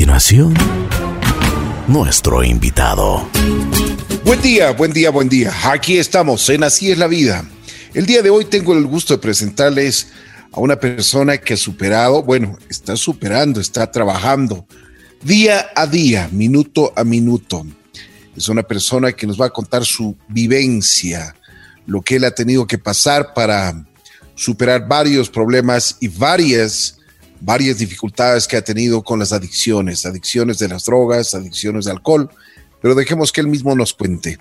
[0.00, 0.54] continuación,
[1.86, 3.28] nuestro invitado.
[4.24, 5.52] Buen día, buen día, buen día.
[5.64, 7.44] Aquí estamos en Así es la vida.
[7.92, 10.08] El día de hoy tengo el gusto de presentarles
[10.52, 14.66] a una persona que ha superado, bueno, está superando, está trabajando
[15.22, 17.66] día a día, minuto a minuto.
[18.34, 21.36] Es una persona que nos va a contar su vivencia,
[21.84, 23.84] lo que él ha tenido que pasar para
[24.34, 26.99] superar varios problemas y varias
[27.40, 32.30] varias dificultades que ha tenido con las adicciones, adicciones de las drogas, adicciones de alcohol,
[32.80, 34.38] pero dejemos que él mismo nos cuente.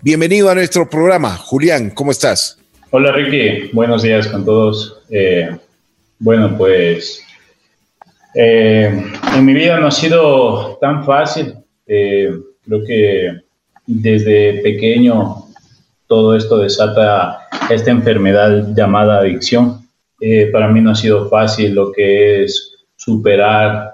[0.00, 1.36] Bienvenido a nuestro programa.
[1.36, 2.58] Julián, ¿cómo estás?
[2.90, 5.02] Hola Ricky, buenos días con todos.
[5.10, 5.50] Eh,
[6.18, 7.22] bueno, pues
[8.34, 11.54] eh, en mi vida no ha sido tan fácil.
[11.86, 12.32] Eh,
[12.64, 13.40] creo que
[13.86, 15.44] desde pequeño
[16.06, 19.87] todo esto desata esta enfermedad llamada adicción.
[20.20, 23.92] Eh, para mí no ha sido fácil lo que es superar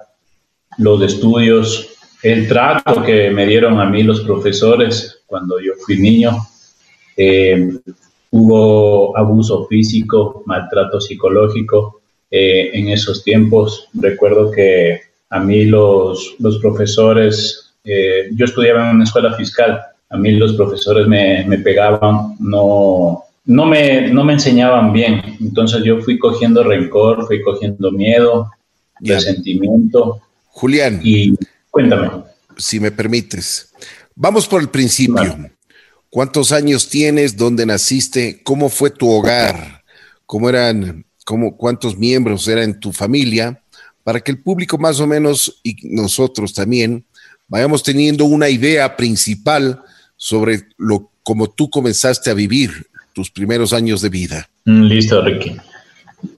[0.78, 1.90] los estudios,
[2.22, 6.38] el trato que me dieron a mí los profesores cuando yo fui niño.
[7.16, 7.78] Eh,
[8.30, 12.00] hubo abuso físico, maltrato psicológico
[12.30, 13.88] eh, en esos tiempos.
[13.92, 19.78] Recuerdo que a mí los, los profesores, yo estudiaba en una escuela fiscal,
[20.08, 25.22] a mí los profesores me, me pegaban, no, no me, no me enseñaban bien.
[25.40, 28.50] Entonces yo fui cogiendo rencor, fui cogiendo miedo,
[29.00, 30.20] resentimiento.
[30.46, 31.00] Julián.
[31.02, 31.34] Y
[31.70, 32.10] cuéntame.
[32.56, 33.72] Si me permites.
[34.14, 35.50] Vamos por el principio.
[36.08, 37.36] ¿Cuántos años tienes?
[37.36, 38.40] ¿Dónde naciste?
[38.44, 39.82] ¿Cómo fue tu hogar?
[40.26, 43.60] ¿Cómo eran, cómo, cuántos miembros eran tu familia?
[44.04, 47.04] Para que el público más o menos y nosotros también
[47.48, 49.82] vayamos teniendo una idea principal
[50.16, 54.48] sobre lo como tú comenzaste a vivir tus primeros años de vida?
[54.66, 55.56] Mm, listo, Ricky.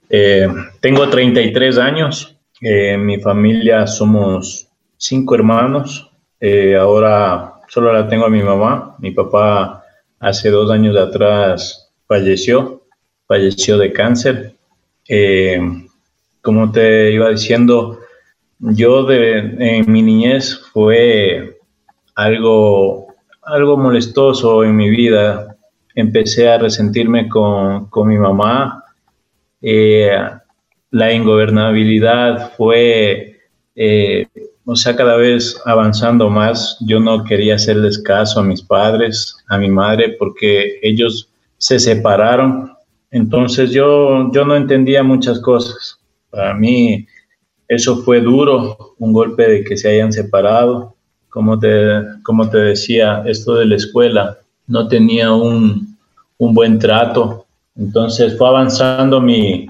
[0.09, 0.47] Eh,
[0.81, 2.37] tengo 33 años.
[2.61, 6.11] Eh, mi familia somos cinco hermanos.
[6.39, 8.95] Eh, ahora solo la tengo a mi mamá.
[9.01, 9.83] Mi papá
[10.21, 12.83] hace dos años atrás falleció.
[13.27, 14.53] Falleció de cáncer.
[16.43, 17.99] como te iba diciendo,
[18.61, 21.59] yo de, en mi niñez fue
[22.15, 25.56] algo, algo molestoso en mi vida
[25.97, 28.85] empecé a resentirme con, mi mamá.
[29.61, 30.17] Eh,
[30.91, 33.41] la ingobernabilidad fue,
[33.75, 34.29] eh,
[34.65, 36.77] o sea, cada vez avanzando más.
[36.87, 42.73] Yo no quería hacerles caso a mis padres, a mi madre, porque ellos se separaron.
[43.11, 45.99] Entonces yo, yo no entendía muchas cosas.
[46.31, 47.07] Para mí
[47.69, 50.95] eso fue duro, un golpe de que se hayan separado.
[51.31, 55.97] Como te, como te decía, esto de la escuela, no tenía un,
[56.39, 57.47] buen trato.
[57.77, 59.69] Entonces fue avanzando mi,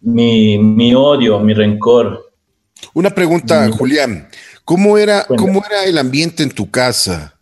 [0.00, 2.30] mi, odio, mi rencor.
[2.94, 4.28] Una pregunta, Julián.
[4.64, 7.38] ¿Cómo era, ¿Cómo era el ambiente en tu casa?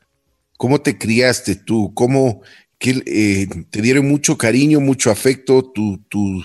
[0.56, 1.93] ¿Cómo te criaste tú?
[1.94, 2.43] ¿Cómo
[2.78, 6.43] que, eh, te dieron mucho cariño, mucho afecto tu, tu,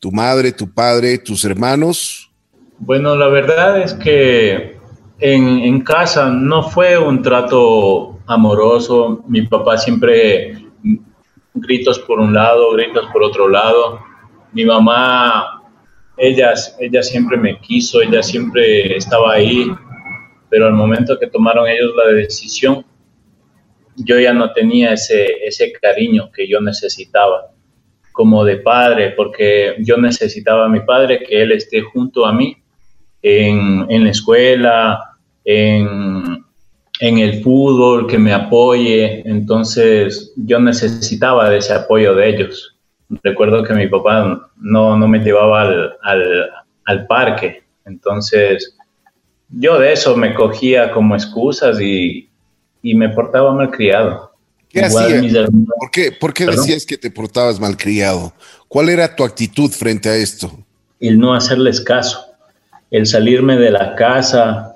[0.00, 2.30] tu madre, tu padre, tus hermanos?
[2.78, 4.76] Bueno, la verdad es que
[5.20, 9.24] en, en, casa no fue un trato amoroso.
[9.28, 10.64] Mi papá siempre
[11.54, 14.00] gritos por un lado, gritos por otro lado.
[14.52, 15.62] Mi mamá,
[16.16, 19.66] ella, ella siempre me quiso, ella siempre estaba ahí,
[20.48, 22.84] pero al momento que tomaron ellos la decisión,
[23.96, 27.50] yo ya no tenía ese, ese cariño que yo necesitaba
[28.12, 32.56] como de padre, porque yo necesitaba a mi padre que él esté junto a mí
[33.22, 36.43] en, en la escuela, en,
[37.04, 39.20] en el fútbol, que me apoye.
[39.28, 42.74] Entonces yo necesitaba de ese apoyo de ellos.
[43.22, 46.50] Recuerdo que mi papá no, no me llevaba al, al,
[46.86, 47.62] al, parque.
[47.84, 48.74] Entonces
[49.50, 52.30] yo de eso me cogía como excusas y,
[52.82, 54.32] y me portaba malcriado.
[54.70, 55.50] ¿Qué hacías?
[55.78, 58.32] ¿Por qué, por qué decías que te portabas malcriado?
[58.66, 60.50] ¿Cuál era tu actitud frente a esto?
[61.00, 62.24] El no hacerles caso,
[62.90, 64.73] el salirme de la casa,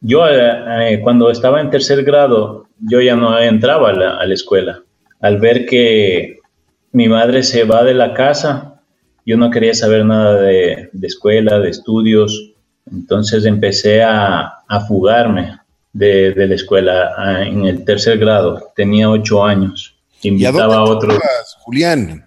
[0.00, 4.82] yo eh, eh, cuando estaba en tercer grado, yo ya no entraba a la, escuela.
[5.20, 6.38] Al ver que
[6.92, 8.80] mi madre se va de la casa,
[9.26, 12.52] yo no quería saber nada de, escuela, de estudios.
[12.90, 14.54] Entonces empecé a,
[14.88, 15.58] fugarme
[15.92, 18.72] de, la escuela en el tercer grado.
[18.74, 19.94] Tenía ocho años.
[20.22, 21.18] Invitaba a, otros.
[21.60, 22.24] Julián,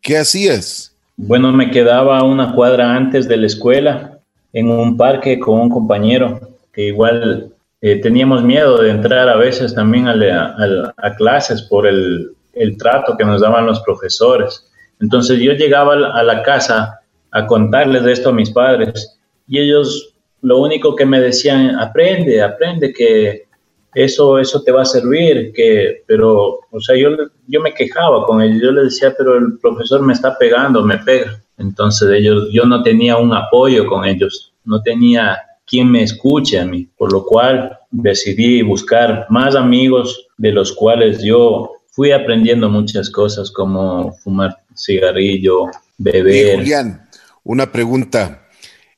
[0.00, 0.94] ¿qué hacías?
[1.16, 4.20] Bueno, me quedaba una cuadra antes de la escuela
[4.52, 10.08] en un parque con un compañero igual eh, teníamos miedo de entrar a veces también
[10.08, 12.34] a, clases por el,
[12.78, 14.68] trato que nos daban los profesores.
[15.00, 20.14] Entonces yo llegaba a la casa a contarles de esto a mis padres y ellos
[20.40, 23.46] lo único que me decían, aprende, aprende, que
[23.94, 27.10] eso, eso te va a servir, que, pero, o sea, yo,
[27.46, 30.98] yo me quejaba con ellos, yo les decía, pero el profesor me está pegando, me
[30.98, 31.42] pega.
[31.56, 35.38] Entonces ellos, yo no tenía un apoyo con ellos, no tenía
[35.68, 41.22] quien me escuche a mí, por lo cual decidí buscar más amigos de los cuales
[41.22, 45.66] yo fui aprendiendo muchas cosas como fumar cigarrillo,
[45.98, 46.58] beber.
[46.58, 47.08] Julián,
[47.44, 48.44] una pregunta.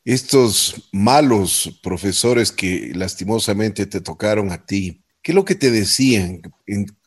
[0.05, 6.41] Estos malos profesores que lastimosamente te tocaron a ti, ¿qué es lo que te decían?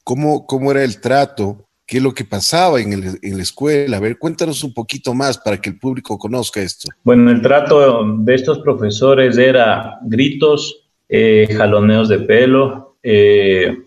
[0.04, 1.68] ¿Cómo, cómo era el trato?
[1.85, 3.97] ¿Qué es lo que pasaba en, la escuela?
[3.97, 6.88] A ver, cuéntanos un poquito más para que el público conozca esto.
[7.03, 13.77] Bueno, el trato de estos profesores era gritos, eh, jaloneos de pelo, eh,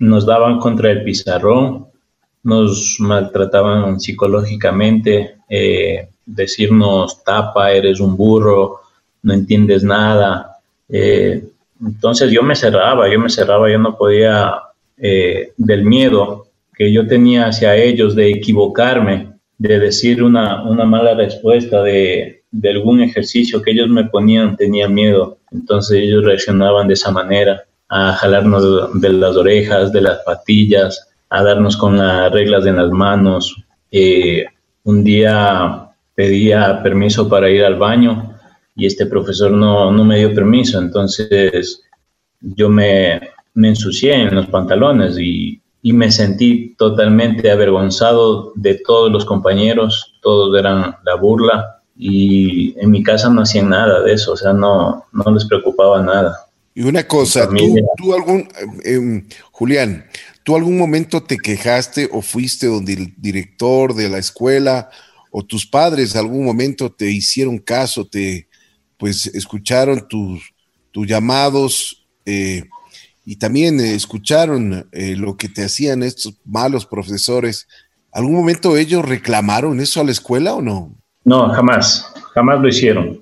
[0.00, 1.86] nos daban contra el pizarrón,
[2.42, 8.80] nos maltrataban psicológicamente, eh, decirnos tapa, eres un burro,
[9.22, 10.58] no entiendes nada.
[10.88, 14.54] entonces yo me cerraba, yo me cerraba, yo no podía
[14.96, 16.45] del miedo
[16.76, 22.70] que yo tenía hacia ellos de equivocarme, de decir una, una mala respuesta, de, de
[22.70, 25.38] algún ejercicio que ellos me ponían, tenía miedo.
[25.50, 31.42] Entonces ellos reaccionaban de esa manera, a jalarnos de las orejas, de las patillas, a
[31.42, 33.56] darnos con las reglas en las manos.
[33.90, 34.44] Eh,
[34.84, 38.34] un día pedía permiso para ir al baño
[38.74, 41.82] y este profesor no, no me dio permiso, entonces
[42.40, 43.20] yo me,
[43.54, 50.16] me ensucié en los pantalones y y me sentí totalmente avergonzado de todos los compañeros,
[50.20, 54.52] todos eran la burla y en mi casa no hacían nada de eso, o sea,
[54.52, 56.48] no, no les preocupaba nada.
[56.74, 57.48] Y una cosa,
[57.96, 58.48] tú, algún,
[58.82, 60.04] em, Julián,
[60.42, 64.90] ¿tú algún momento te quejaste o fuiste donde el director de la escuela
[65.30, 68.48] o tus padres algún momento te hicieron caso, te
[68.96, 70.52] pues escucharon tus,
[70.90, 72.64] tus llamados eh,
[73.26, 77.66] y también eh, escucharon eh, lo que te hacían estos malos profesores.
[78.12, 80.94] ¿Algún momento ellos reclamaron eso a la escuela o no?
[81.24, 83.20] No, jamás, jamás lo hicieron.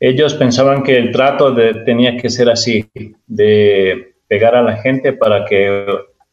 [0.00, 1.54] Ellos pensaban que el trato
[1.84, 2.90] tenía que ser así,
[3.26, 5.86] de pegar a la gente para que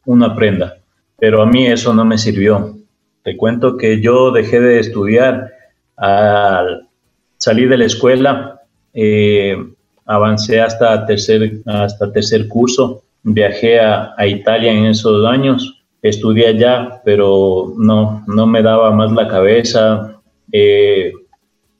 [0.05, 0.77] uno aprenda.
[1.19, 2.75] Pero a mí eso no me sirvió.
[3.23, 5.51] Te cuento que yo dejé de estudiar
[5.95, 6.89] al
[7.37, 8.61] salir de la escuela.
[8.93, 9.57] Eh,
[10.05, 17.73] avancé hasta tercer, hasta tercer curso, viajé a, Italia en esos años, estudié allá, pero
[17.77, 20.21] no, no me daba más la cabeza,
[20.51, 21.11] eh,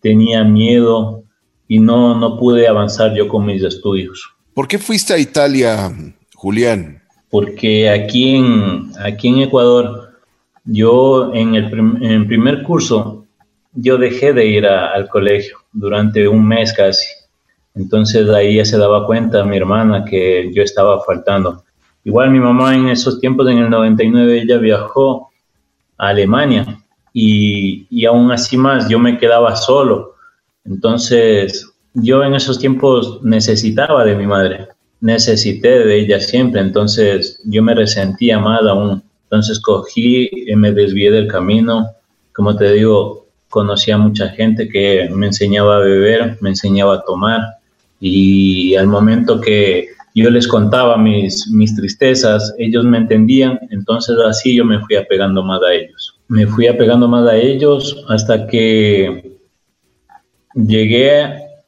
[0.02, 1.24] tenía miedo
[1.68, 4.32] y no, no pude avanzar yo con mis estudios.
[4.54, 5.92] ¿Por qué fuiste a Italia,
[6.34, 7.02] Julián?
[7.30, 10.14] Porque aquí en, aquí en Ecuador,
[10.64, 13.26] yo en el, en el primer curso,
[13.74, 17.06] yo dejé de ir al colegio durante un mes casi
[17.76, 21.64] entonces ahí ya se daba cuenta mi hermana que yo estaba faltando.
[22.06, 25.30] Igual mi mamá en esos tiempos, en el 99, ella viajó
[25.98, 26.80] a Alemania
[27.14, 30.16] y, y aún así más, yo me quedaba solo.
[30.64, 34.68] Entonces yo en esos tiempos necesitaba de mi madre,
[35.02, 39.04] necesité de ella siempre, entonces yo me resentía más aún.
[39.24, 41.90] Entonces cogí y me desvié del camino.
[42.34, 47.04] Como te digo, conocí a mucha gente que me enseñaba a beber, me enseñaba a
[47.04, 47.42] tomar
[48.08, 54.56] y al momento que yo les contaba mis, mis tristezas, ellos me entendían, entonces así
[54.56, 56.20] yo me fui apegando más a ellos.
[56.28, 59.38] Me fui apegando más a ellos hasta que
[60.54, 61.24] llegué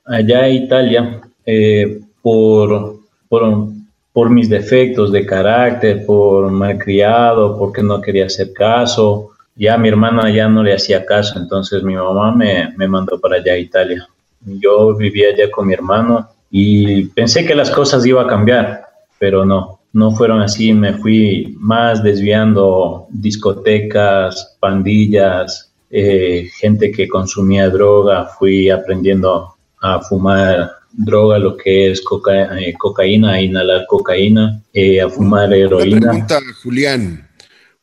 [0.06, 3.70] allá a Italia eh, por, por,
[4.14, 9.32] por, mis defectos de carácter, por malcriado, porque no quería hacer caso.
[9.56, 13.38] Ya mi hermana ya no le hacía caso, entonces mi mamá me, me mandó para
[13.38, 14.08] allá a Italia.
[14.48, 18.86] Yo vivía allá con mi hermano y pensé que las cosas iban a cambiar,
[19.20, 20.74] pero no, no fueron así.
[20.74, 28.30] Me fui más desviando discotecas, pandillas, eh, gente que consumía droga.
[28.40, 35.10] Fui aprendiendo a fumar droga, lo que es eh, cocaína, a inhalar cocaína, eh, a
[35.10, 35.98] fumar heroína.
[35.98, 37.30] Una pregunta, Julián.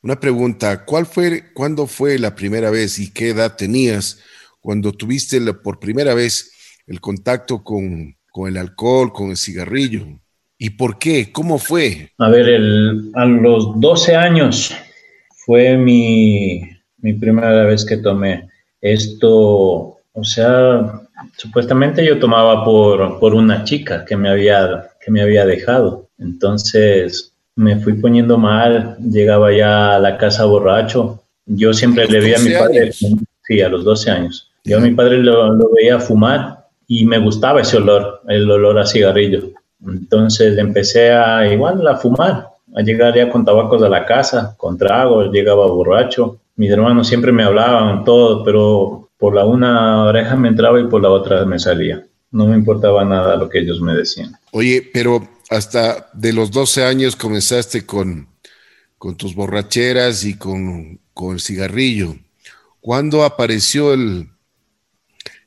[0.03, 0.85] Una pregunta.
[0.85, 4.21] ¿Cuál fue, cuándo fue la primera vez y qué edad tenías
[4.61, 6.54] cuando tuviste por primera vez
[6.87, 10.07] el contacto con, el alcohol, con el cigarrillo.
[10.59, 11.33] ¿Y por qué?
[11.33, 12.11] ¿Cómo fue?
[12.19, 12.61] A ver,
[13.15, 14.75] a los 12 años
[15.45, 16.63] fue mi,
[17.21, 18.49] primera vez que tomé.
[18.81, 21.01] Esto, o sea,
[21.37, 26.09] supuestamente yo tomaba por, por una chica que me, había, que me había dejado.
[26.19, 31.23] Entonces me fui poniendo mal, llegaba ya a la casa borracho.
[31.47, 34.51] Yo siempre le vi a mi padre, sí, a los 12 años.
[34.65, 38.87] Yo a mi padre lo, veía fumar y me gustaba ese olor, el olor a
[38.87, 39.51] cigarrillo.
[39.87, 44.79] Entonces empecé a igual a fumar, a llegar ya con tabacos a la casa, con
[44.79, 46.41] tragos, llegaba borracho.
[46.57, 51.03] Mis hermanos siempre me hablaban todo, pero por la una oreja me entraba y por
[51.03, 52.05] la otra me salía.
[52.31, 54.37] No me importaba nada lo que ellos me decían.
[54.53, 58.29] Oye, pero hasta de los 12 años comenzaste con,
[58.99, 62.17] con tus borracheras y con, con el cigarrillo.
[62.81, 64.29] ¿Cuándo apareció el,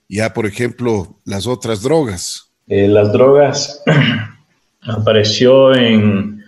[0.10, 2.50] ya por ejemplo, las otras drogas?
[2.68, 3.82] Eh, las drogas
[4.82, 6.44] apareció en,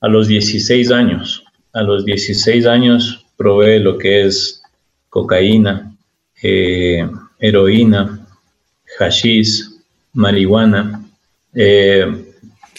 [0.00, 1.44] a los 16 años.
[1.72, 4.62] A los 16 años probé lo que es
[5.08, 5.94] cocaína,
[6.42, 8.26] eh, heroína,
[8.98, 9.64] hashish,
[10.12, 11.02] marihuana.
[11.54, 12.06] Eh,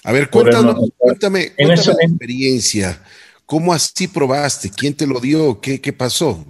[0.04, 3.00] a ver, cuéntame, cuéntame, cuéntame experiencia.
[3.46, 4.70] ¿Cómo así probaste?
[4.70, 5.60] ¿Quién te lo dio?
[5.60, 6.44] ¿Qué, qué pasó?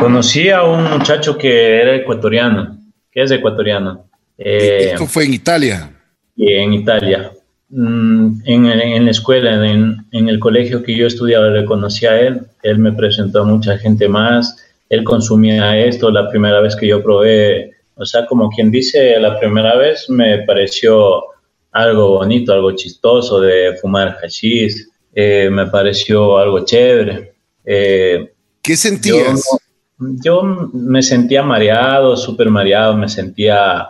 [0.00, 2.77] Conocí a un muchacho que era ecuatoriano,
[3.18, 4.08] que es ecuatoriano.
[4.38, 5.90] Eh, ¿Esto fue en Italia?
[6.36, 7.32] En Italia.
[7.68, 12.20] Mm, en, en, la escuela, en, en, el colegio que yo estudiaba, le conocí a
[12.20, 12.42] él.
[12.62, 14.56] Él me presentó a mucha gente más.
[14.88, 16.12] Él consumía esto.
[16.12, 20.38] La primera vez que yo probé, o sea, como quien dice, la primera vez me
[20.44, 21.24] pareció
[21.72, 24.76] algo bonito, algo chistoso de fumar hashish.
[25.12, 27.32] Eh, me pareció algo chévere.
[27.64, 28.30] Eh,
[28.62, 29.44] ¿Qué sentías?
[29.50, 29.58] Yo,
[29.98, 33.88] me sentía mareado, súper mareado, me sentía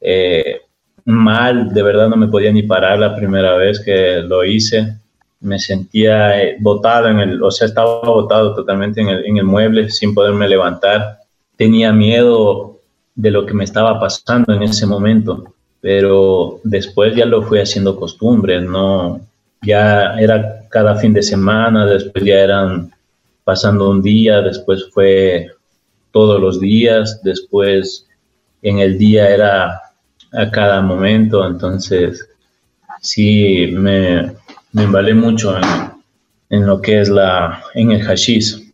[0.00, 0.62] eh,
[1.04, 4.94] mal, de verdad no me podía ni parar la primera vez que lo hice.
[5.40, 9.88] Me sentía botado en el, o sea, estaba botado totalmente en el, en el mueble
[9.90, 11.20] sin poderme levantar.
[11.56, 12.80] Tenía miedo
[13.14, 17.96] de lo que me estaba pasando en ese momento, pero después ya lo fui haciendo
[17.96, 19.20] costumbre, no,
[19.62, 22.92] ya era cada fin de semana, después ya eran
[23.48, 25.46] pasando un día, después fue
[26.12, 28.06] todos los días, después
[28.60, 29.80] en el día era
[30.34, 32.28] a cada momento, entonces
[33.00, 34.34] sí me,
[34.72, 35.56] me embalé mucho
[36.50, 38.70] en, lo que es la, en el hashish.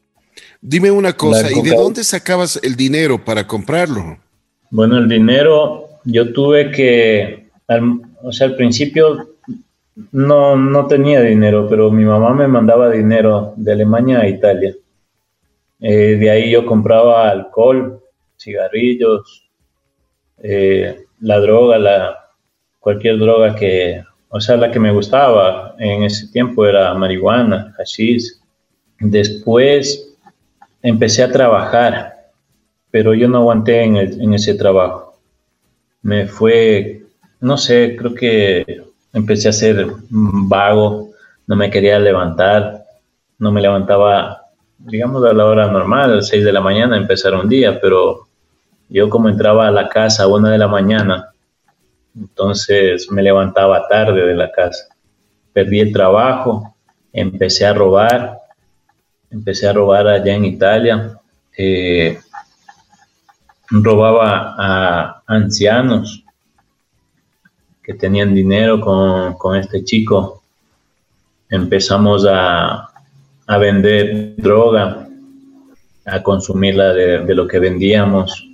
[0.60, 4.18] Dime una cosa, ¿y de dónde sacabas el dinero para comprarlo?
[4.70, 7.48] Bueno, el dinero yo tuve que,
[8.24, 9.33] o sea, al principio
[10.12, 14.74] no, no tenía dinero, pero mi mamá me mandaba dinero de Alemania a Italia.
[15.80, 18.02] Eh, de ahí yo compraba alcohol,
[18.36, 19.50] cigarrillos,
[20.42, 22.30] eh, la droga, la,
[22.80, 28.40] cualquier droga que, o sea, la que me gustaba en ese tiempo era marihuana, hashish.
[28.98, 30.16] Después
[30.82, 32.30] empecé a trabajar,
[32.90, 35.18] pero yo no aguanté en, en ese trabajo.
[36.02, 37.04] Me fue,
[37.40, 41.10] no sé, creo que empecé a ser vago,
[41.46, 42.84] no me quería levantar,
[43.38, 44.42] no me levantaba,
[44.78, 48.26] digamos, a la hora normal, a las 6 de la mañana, empezar un día, pero
[48.88, 51.30] yo como entraba a la casa a una de la mañana,
[52.16, 54.88] entonces me levantaba tarde de la casa.
[55.52, 56.74] Perdí el trabajo,
[57.12, 58.38] empecé a robar,
[59.30, 61.18] empecé a robar allá en Italia,
[61.56, 62.18] eh,
[63.70, 66.23] robaba a ancianos,
[67.84, 70.42] que tenían dinero con, este chico.
[71.50, 72.90] Empezamos a,
[73.46, 75.06] vender droga,
[76.06, 78.48] a consumirla de, lo que vendíamos.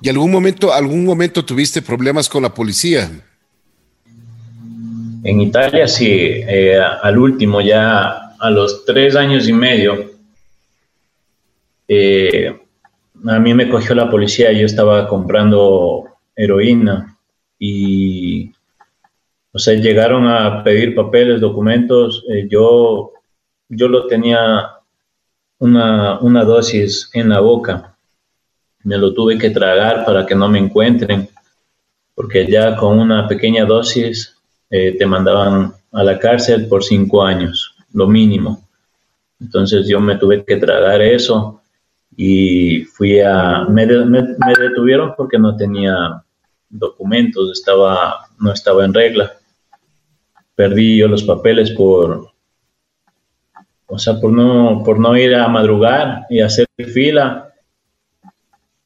[0.00, 3.10] ¿Y algún momento, algún momento tuviste problemas con la policía?
[5.22, 10.10] En Italia sí, eh, al último, ya a los tres años y medio,
[11.88, 12.54] eh,
[13.26, 16.04] a mí me cogió la policía, yo estaba comprando
[16.36, 17.15] heroína
[17.58, 18.52] y,
[19.52, 22.24] o sea, llegaron a pedir papeles, documentos.
[22.28, 23.12] Eh, yo,
[23.68, 24.70] yo lo tenía
[25.58, 27.96] una, una dosis en la boca.
[28.84, 31.28] Me lo tuve que tragar para que no me encuentren,
[32.14, 34.36] porque ya con una pequeña dosis
[34.70, 38.62] eh, te mandaban a la cárcel por cinco años, lo mínimo.
[39.40, 41.60] Entonces yo me tuve que tragar eso
[42.16, 43.64] y fui a...
[43.68, 46.22] Me, me, me detuvieron porque no tenía
[46.68, 49.32] documentos, estaba, no estaba en regla.
[50.54, 52.30] Perdí yo los papeles por,
[53.86, 57.52] o sea, por no, por no ir a madrugar y hacer fila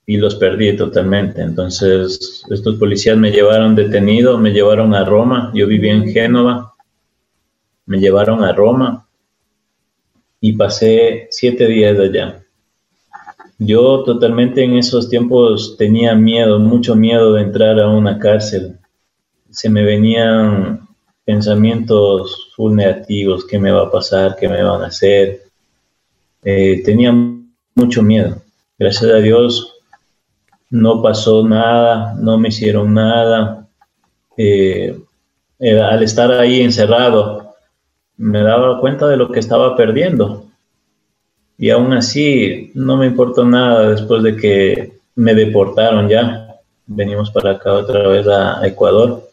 [0.07, 1.41] y los perdí totalmente.
[1.41, 6.75] Entonces, estos policías me llevaron detenido, me llevaron a Roma, yo vivía en Génova,
[7.87, 9.07] me llevaron a Roma
[10.41, 12.43] y pasé siete días allá.
[13.63, 18.79] Yo totalmente en esos tiempos tenía miedo, mucho miedo de entrar a una cárcel.
[19.51, 20.89] Se me venían
[21.27, 22.81] pensamientos full
[23.51, 25.43] qué me va a pasar, qué me van a hacer.
[26.43, 27.13] Eh, tenía
[27.75, 28.41] mucho miedo.
[28.79, 29.75] Gracias a Dios
[30.71, 33.69] no pasó nada, no me hicieron nada.
[34.39, 34.99] Eh,
[35.61, 37.57] al estar ahí encerrado,
[38.17, 40.50] me daba cuenta de lo que estaba perdiendo.
[41.61, 46.57] Y aún así, no me importó nada después de que me deportaron ya.
[46.87, 49.31] Venimos para acá otra vez a, Ecuador.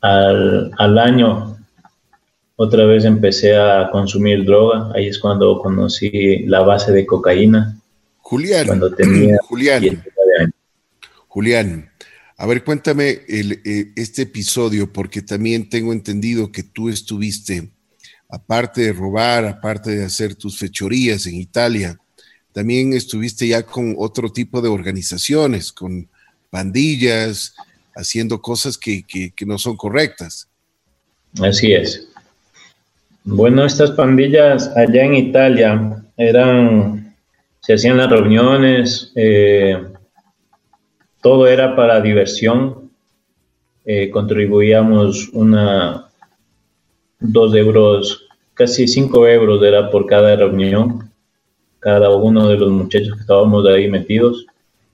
[0.00, 1.56] Al, al año,
[2.56, 4.90] otra vez empecé a consumir droga.
[4.92, 7.78] Ahí es cuando conocí la base de cocaína.
[8.18, 10.02] Julián, cuando tenía Julián,
[11.28, 11.90] Julián,
[12.38, 17.70] a ver, cuéntame eh, este episodio, porque también tengo entendido que tú estuviste,
[18.28, 21.98] aparte de robar, aparte de hacer tus fechorías en Italia,
[22.52, 26.08] también estuviste ya con otro tipo de organizaciones, con
[26.50, 27.54] pandillas,
[27.94, 29.04] haciendo cosas que,
[29.46, 30.48] no son correctas.
[31.42, 32.08] Así es.
[33.24, 37.14] Bueno, estas pandillas allá en Italia eran,
[37.60, 39.76] se hacían las reuniones, eh,
[41.20, 42.90] todo era para diversión.
[43.84, 46.05] Eh, contribuíamos una,
[47.32, 51.10] dos euros, casi cinco euros era por cada reunión.
[51.78, 54.46] Cada uno de los muchachos que estábamos ahí metidos,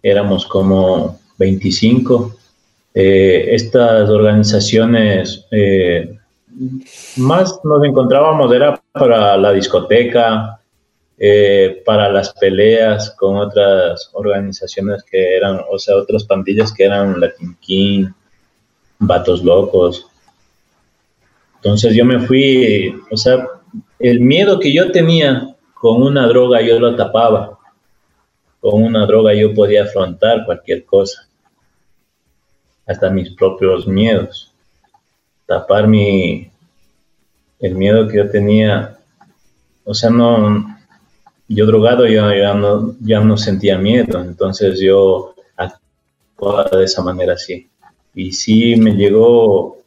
[0.02, 2.34] éramos como 25.
[2.94, 6.18] Eh, estas organizaciones eh,
[7.16, 10.60] más nos encontrábamos era para la discoteca,
[11.18, 17.20] eh, para las peleas con otras organizaciones que eran, o sea, otras pandillas que eran
[17.20, 18.06] Latin King,
[18.98, 20.06] Vatos Locos.
[21.62, 23.47] Entonces yo me fui, o sea,
[24.00, 27.57] el miedo que yo tenía con una droga yo lo tapaba.
[28.59, 31.28] Con una droga yo podía afrontar cualquier cosa,
[32.85, 34.52] hasta mis propios miedos.
[35.47, 36.50] Tapar mi,
[37.61, 38.99] el miedo que yo tenía,
[39.85, 40.66] o sea, no,
[41.47, 47.69] yo drogado ya, no, ya no sentía miedo, entonces yo actuaba de esa manera así.
[48.14, 49.81] Y sí me llegó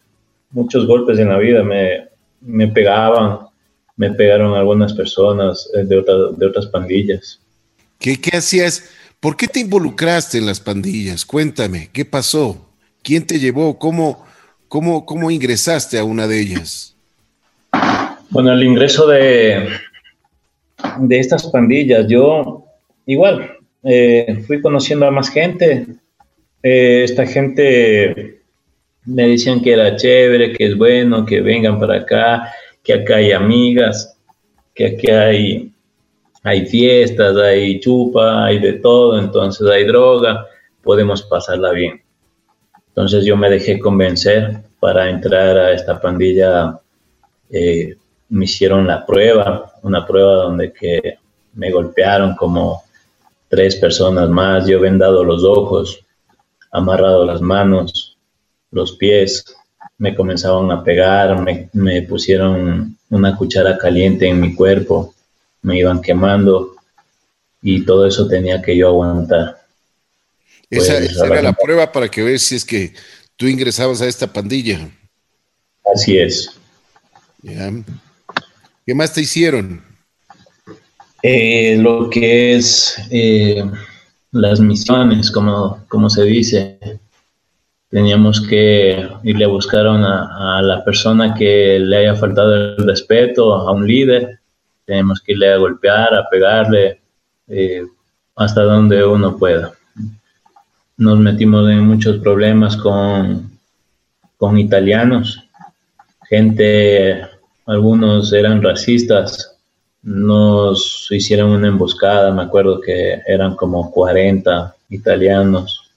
[0.56, 2.08] muchos golpes en la vida, me,
[2.40, 3.40] me pegaban,
[3.98, 6.04] me pegaron algunas personas eh, de,
[6.38, 7.40] de otras pandillas.
[8.00, 8.90] ¿Qué, ¿Qué hacías?
[9.20, 11.26] ¿Por qué te involucraste en las pandillas?
[11.26, 12.70] Cuéntame, ¿qué pasó?
[13.04, 13.78] ¿Quién te llevó?
[13.78, 14.26] ¿Cómo,
[14.68, 16.96] cómo, cómo ingresaste a una de ellas?
[18.30, 19.68] Bueno, el ingreso de,
[21.00, 22.08] de estas pandillas.
[22.08, 22.66] Yo
[23.06, 25.86] igual eh, fui conociendo a más gente.
[26.64, 28.42] Eh, esta gente
[29.06, 32.52] me decían que era chévere, que es bueno, que vengan para acá,
[32.84, 34.18] que acá hay amigas,
[34.74, 35.72] que aquí hay,
[36.44, 40.46] hay fiestas, hay chupa, hay de todo, entonces hay droga,
[40.84, 42.02] podemos pasarla bien.
[42.88, 46.80] Entonces yo me dejé convencer para entrar a esta pandilla
[47.50, 47.96] eh,
[48.30, 51.20] me hicieron la prueba, una prueba donde que
[51.54, 52.84] me golpearon como
[53.50, 56.00] tres personas más, yo vendado los ojos,
[56.72, 58.15] amarrado las manos,
[58.76, 59.46] los pies,
[59.98, 61.42] me comenzaban a pegar,
[61.74, 65.16] me, pusieron una cuchara caliente en mi cuerpo,
[65.62, 66.76] me iban quemando
[67.62, 69.62] y todo eso tenía que yo aguantar.
[70.70, 72.94] Esa, pues, era la prueba para que veas si es que
[73.38, 74.90] tú ingresabas a esta pandilla.
[75.94, 76.52] Así es.
[78.86, 79.82] ¿Qué más te hicieron?
[81.24, 83.64] Eh, lo que es eh,
[84.32, 86.78] las misiones, como, como se dice.
[87.96, 93.72] Teníamos que irle a buscar a, la persona que le haya faltado el respeto, a
[93.72, 94.42] un líder.
[94.84, 97.00] Tenemos que irle a golpear, a pegarle,
[97.48, 97.86] eh,
[98.36, 99.72] hasta donde uno pueda.
[100.98, 103.50] Nos metimos en muchos problemas con,
[104.36, 105.48] con italianos,
[106.28, 107.26] gente
[107.66, 109.58] algunos eran racistas,
[110.04, 115.94] nos hicieron una emboscada, me acuerdo que eran como 40 italianos,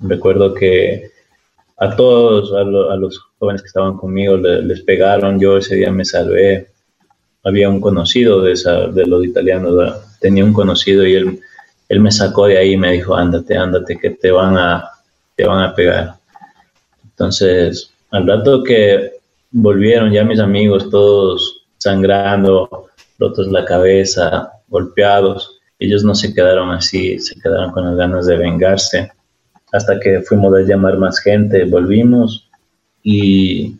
[0.00, 1.12] recuerdo que
[1.84, 6.68] a todos, a, los jóvenes que estaban conmigo les pegaron, yo ese día me salvé,
[7.42, 8.54] había un conocido de,
[9.06, 11.40] los italianos, tenía un conocido y él,
[11.88, 14.88] él me sacó de ahí me dijo, ándate, ándate, que te van a,
[15.36, 16.14] te van a pegar.
[17.04, 19.12] Entonces, al rato que
[19.50, 25.60] volvieron ya mis amigos todos sangrando, rotos la cabeza, golpeados.
[25.78, 29.12] Ellos no se quedaron así, se quedaron con las ganas de vengarse.
[29.74, 32.48] Hasta que fuimos a llamar más gente, volvimos
[33.02, 33.76] y,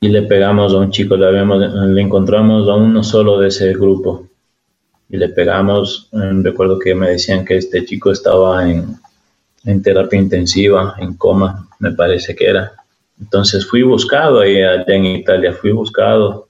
[0.00, 3.72] y le pegamos a un chico, le, habíamos, le encontramos a uno solo de ese
[3.74, 4.28] grupo
[5.08, 6.08] y le pegamos.
[6.12, 8.96] Recuerdo que me decían que este chico estaba en,
[9.64, 12.72] en terapia intensiva, en coma, me parece que era.
[13.20, 16.48] Entonces fui buscado ahí allá en Italia, fui buscado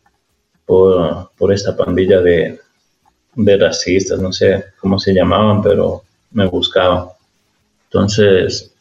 [0.66, 2.60] por, por esta pandilla de,
[3.34, 6.02] de, racistas, no sé cómo se llamaban, pero
[6.32, 7.06] me buscaban.
[7.90, 8.74] Entonces,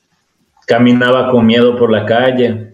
[0.65, 2.73] caminaba con miedo por la calle,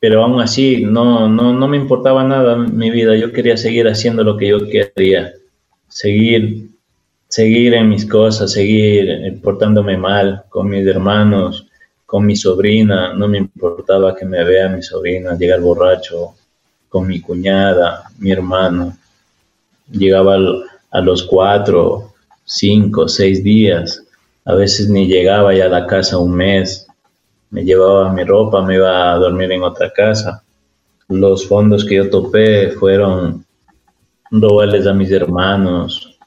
[0.00, 3.16] pero aún así no, no, no me importaba nada mi vida.
[3.16, 5.32] Yo quería seguir haciendo lo que yo quería,
[5.88, 6.68] seguir,
[7.28, 11.66] seguir en mis cosas, seguir portándome mal con mis hermanos,
[12.06, 13.12] con mi sobrina.
[13.12, 16.34] No me importaba que me vea mi sobrina llegar borracho,
[16.88, 18.96] con mi cuñada, mi hermano.
[19.90, 20.38] Llegaba
[20.90, 24.02] a los cuatro, cinco, seis días.
[24.48, 26.88] A veces ni llegaba ya a la casa un mes
[27.50, 30.42] me llevaba mi ropa, me iba a dormir en otra casa.
[31.08, 33.44] Los fondos que yo topé fueron
[34.30, 36.18] robarles a mis hermanos,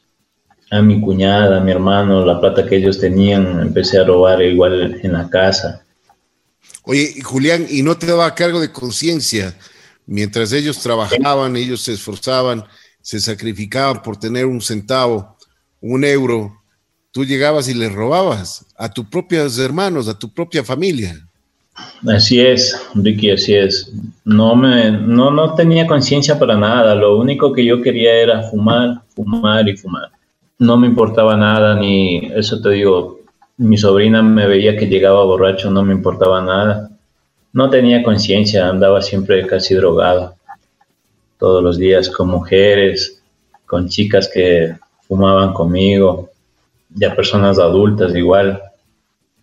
[0.72, 5.00] a mi cuñada, a mi hermano, la plata que ellos tenían, empecé a robar igual
[5.04, 5.84] en la casa.
[6.84, 9.56] Oye, Julián, ¿y no te daba cargo de conciencia?
[10.08, 12.64] Mientras ellos trabajaban, ellos se esforzaban,
[13.02, 15.38] se sacrificaban por tener un centavo,
[15.80, 16.61] un euro,
[17.12, 21.16] tú llegabas y les robabas a tus propios hermanos, a tu propia familia.
[22.08, 23.92] Así es, Ricky, así es.
[24.26, 26.96] No, me, no, no tenía conciencia para nada.
[26.96, 30.10] Lo único que yo quería era fumar, fumar y fumar.
[30.60, 33.20] No me importaba nada, ni eso te digo,
[33.58, 36.90] mi sobrina me veía que llegaba borracho, no me importaba nada.
[37.54, 40.36] No tenía conciencia, andaba siempre casi drogado.
[41.38, 43.22] Todos los días con mujeres,
[43.66, 44.76] con chicas que
[45.08, 46.31] fumaban conmigo,
[46.94, 48.62] ya personas adultas igual,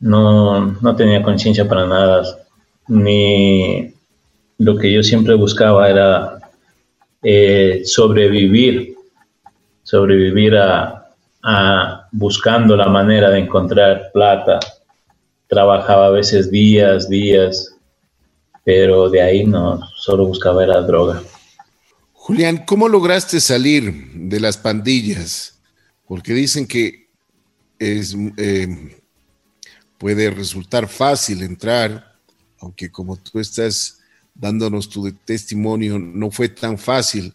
[0.01, 2.25] no, no tenía conciencia para nada,
[2.87, 3.93] ni
[4.59, 6.39] lo que yo siempre buscaba era
[7.23, 8.95] eh, sobrevivir,
[9.83, 11.09] sobrevivir a,
[11.43, 14.61] a, buscando la manera de encontrar plata.
[15.49, 17.75] Trabajaba a veces días, días,
[18.65, 21.23] pero de ahí no, solo buscaba la droga.
[22.13, 25.59] Julián, ¿cómo lograste salir de las pandillas?
[26.07, 27.08] Porque dicen que
[27.79, 28.97] es, eh,
[29.99, 32.17] puede resultar fácil entrar,
[32.61, 33.99] aunque como tú estás
[34.35, 37.35] dándonos tu testimonio, no fue tan fácil.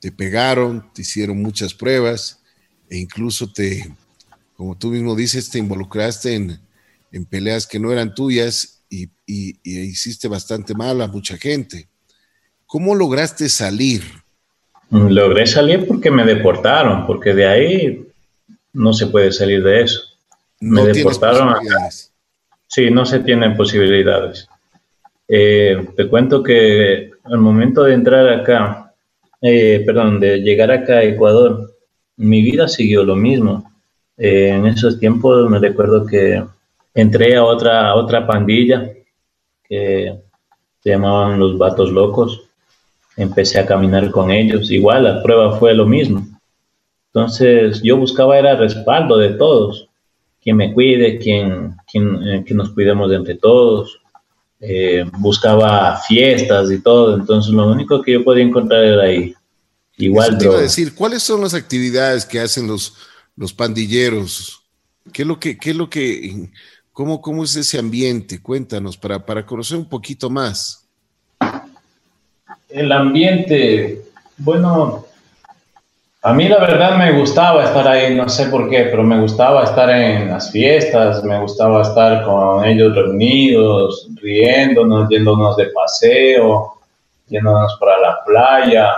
[0.00, 2.40] Te pegaron, te hicieron muchas pruebas
[2.88, 3.92] e incluso te,
[4.54, 6.60] como tú mismo dices, te involucraste en,
[7.30, 9.08] peleas que no eran tuyas y,
[9.64, 11.88] hiciste bastante mal a mucha gente.
[12.66, 14.02] ¿Cómo lograste salir?
[14.90, 18.06] Logré salir porque me deportaron, porque de ahí
[18.76, 20.02] no se puede salir de eso.
[20.60, 21.54] Me deportaron
[22.68, 24.48] Sí, no se tienen posibilidades.
[25.28, 28.92] Eh, te cuento que al momento de entrar acá,
[29.40, 31.74] eh, perdón, de llegar acá a Ecuador,
[32.16, 33.72] mi vida siguió lo mismo.
[34.18, 36.42] Eh, en esos tiempos me recuerdo que
[36.94, 38.90] entré a otra, a otra pandilla
[39.68, 40.16] que
[40.82, 42.42] se llamaban los Vatos Locos.
[43.16, 44.70] Empecé a caminar con ellos.
[44.70, 46.26] Igual la prueba fue lo mismo.
[47.16, 49.88] Entonces yo buscaba era respaldo de todos,
[50.42, 53.98] quien me cuide, quien, quien eh, que nos cuidemos entre todos.
[54.60, 59.34] Eh, buscaba fiestas y todo, entonces lo único que yo podía encontrar era ahí.
[59.96, 60.36] Igual.
[60.36, 62.92] te iba a decir, ¿cuáles son las actividades que hacen los,
[63.34, 64.62] los pandilleros?
[65.10, 66.50] ¿Qué es lo que, qué es lo que,
[66.92, 68.42] cómo, cómo es ese ambiente?
[68.42, 70.86] Cuéntanos para, para conocer un poquito más.
[72.68, 74.02] El ambiente,
[74.36, 75.05] bueno,
[76.26, 79.62] a mí la verdad me gustaba estar ahí, no sé por qué, pero me gustaba
[79.62, 86.80] estar en las fiestas, me gustaba estar con ellos reunidos, riéndonos, yéndonos de paseo,
[87.28, 88.92] yéndonos para la playa,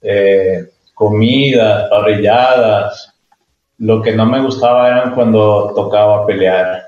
[0.00, 3.12] eh, comidas, parrilladas.
[3.76, 6.84] Lo que no me gustaba era cuando tocaba pelear,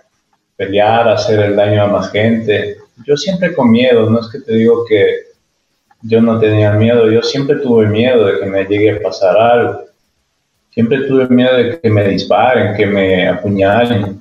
[0.57, 2.79] pelear, hacer el daño a más gente.
[3.07, 5.34] Yo siempre con miedo, no es que te digo que
[6.07, 9.85] yo no tenía miedo, yo siempre tuve miedo de que me llegue a pasar algo.
[10.71, 14.21] Siempre tuve miedo de que me disparen, que me apuñalen.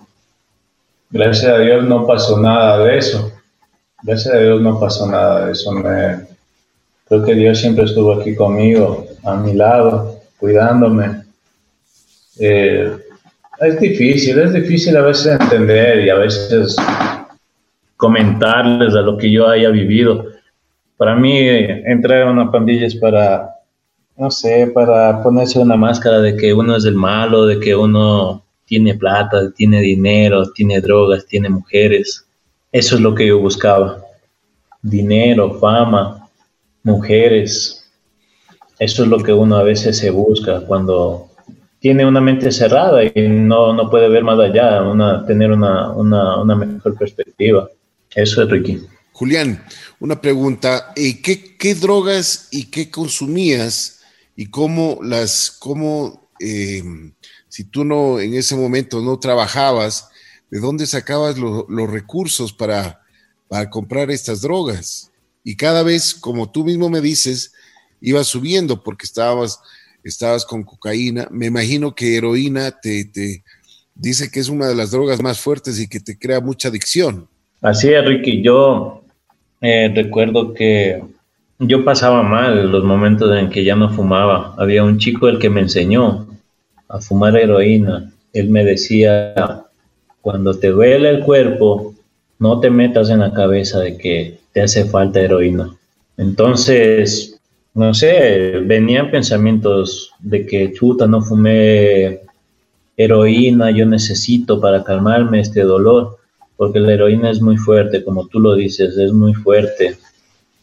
[1.09, 3.31] Gracias a Dios no pasó nada de eso.
[4.01, 5.71] Gracias a Dios no pasó nada de eso.
[7.07, 11.23] creo que Dios siempre estuvo aquí conmigo, a mi lado, cuidándome.
[12.39, 12.97] Eh,
[13.59, 16.77] es difícil, es difícil a veces entender y a veces
[17.97, 20.32] comentarles a lo que yo haya vivido
[21.03, 23.59] para mí, entrar a una pandilla es para,
[24.15, 28.41] no sé, para ponerse una máscara de que uno es el malo, de que uno
[28.63, 32.25] tiene plata, tiene dinero, tiene drogas, tiene mujeres.
[32.71, 33.97] Eso es lo que yo buscaba.
[34.81, 36.25] Dinero, fama,
[36.83, 37.91] mujeres.
[38.79, 41.27] Eso es lo que uno a veces se busca cuando
[41.79, 46.55] tiene una mente cerrada y no, no puede ver más allá, una, tener una, una
[46.55, 47.67] mejor perspectiva.
[48.15, 48.87] Eso es Ricky.
[49.23, 49.63] Julián,
[50.01, 50.91] una pregunta.
[50.97, 54.01] Eh, ¿Qué, ¿Qué, drogas y qué consumías
[54.35, 57.13] y cómo las, cómo, em,
[57.47, 60.09] si tú no en ese momento no trabajabas,
[60.51, 63.01] de dónde sacabas los recursos para,
[63.47, 65.09] para comprar estas drogas.
[65.41, 67.53] Y cada vez, como tú mismo me dices,
[68.01, 69.61] ibas subiendo porque estabas,
[70.03, 71.29] estabas con cocaína.
[71.31, 73.41] Me imagino que heroína te, te
[73.95, 77.29] dice que es una de las drogas más fuertes y que te crea mucha adicción.
[77.61, 78.43] Así es, Ricky.
[78.43, 79.02] Yo
[79.63, 81.01] eh, recuerdo que
[81.57, 84.53] yo pasaba mal los momentos en que ya no fumaba.
[84.57, 86.27] Había un chico el que me enseñó
[86.89, 88.11] a fumar heroína.
[88.33, 89.63] Él me decía,
[90.19, 91.95] cuando te duele el cuerpo,
[92.39, 95.73] no te metas en la cabeza de que te hace falta heroína.
[96.17, 97.39] Entonces,
[97.73, 102.19] no sé, venían pensamientos de que chuta, no fumé
[102.97, 106.17] heroína, yo necesito para calmarme este dolor,
[106.63, 109.97] porque la heroína es muy fuerte, como tú lo dices, es muy fuerte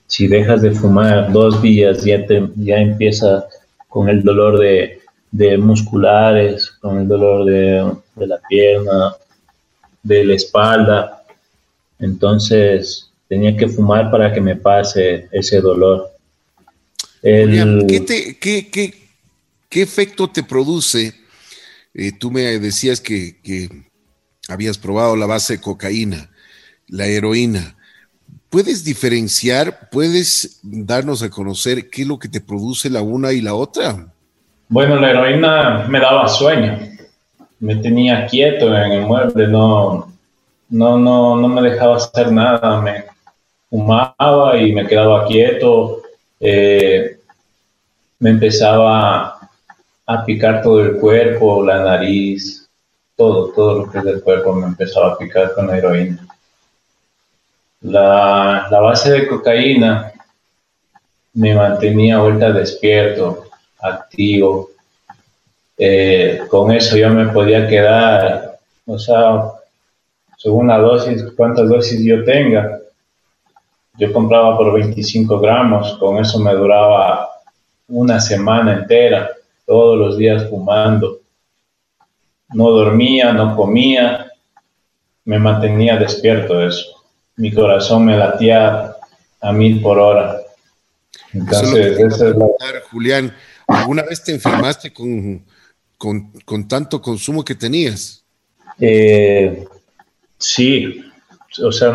[0.06, 3.46] si dejas de fumar dos días, ya, te, ya empieza
[3.86, 9.14] con el dolor de, musculares, con el dolor de, la pierna,
[10.02, 11.22] de la espalda.
[11.98, 16.10] Entonces tenía que fumar para que me pase ese dolor.
[17.20, 18.94] ¿qué,
[19.70, 21.12] efecto te produce?
[21.92, 23.36] Eh, tú me decías que
[24.50, 26.30] habías probado la base de cocaína,
[26.88, 27.76] la heroína.
[28.48, 33.40] ¿Puedes diferenciar, puedes darnos a conocer qué es lo que te produce la una y
[33.40, 34.08] la otra?
[34.68, 36.78] Bueno, la heroína me daba sueño,
[37.60, 40.12] me tenía quieto en el mueble, no,
[40.68, 43.04] no, no, no me dejaba hacer nada, me
[43.68, 46.02] fumaba y me quedaba quieto,
[46.40, 47.18] eh,
[48.18, 49.38] me empezaba
[50.06, 52.59] a picar todo el cuerpo, la nariz,
[53.20, 56.26] todo, todo lo que es del cuerpo me empezaba a picar con la heroína.
[57.82, 60.10] La, base de cocaína
[61.34, 63.44] me mantenía vuelta despierto,
[63.78, 64.70] activo.
[65.76, 69.50] Eh, con eso yo me podía quedar, o sea,
[70.38, 72.80] según la dosis, cuántas dosis yo tenga.
[73.98, 77.28] Yo compraba por 25 gramos, con eso me duraba
[77.88, 79.28] una semana entera,
[79.66, 81.19] todos los días fumando.
[82.52, 84.32] No dormía, no comía,
[85.24, 87.00] me mantenía despierto eso
[87.40, 88.94] mi corazón me latía
[89.40, 90.42] a mil por hora.
[91.32, 91.98] Entonces,
[92.90, 93.34] Julián,
[93.66, 95.42] ¿alguna vez te enfermaste con,
[95.96, 98.22] con, tanto consumo que tenías?
[98.78, 99.64] Eh,
[100.36, 101.02] sí,
[101.62, 101.94] o sea,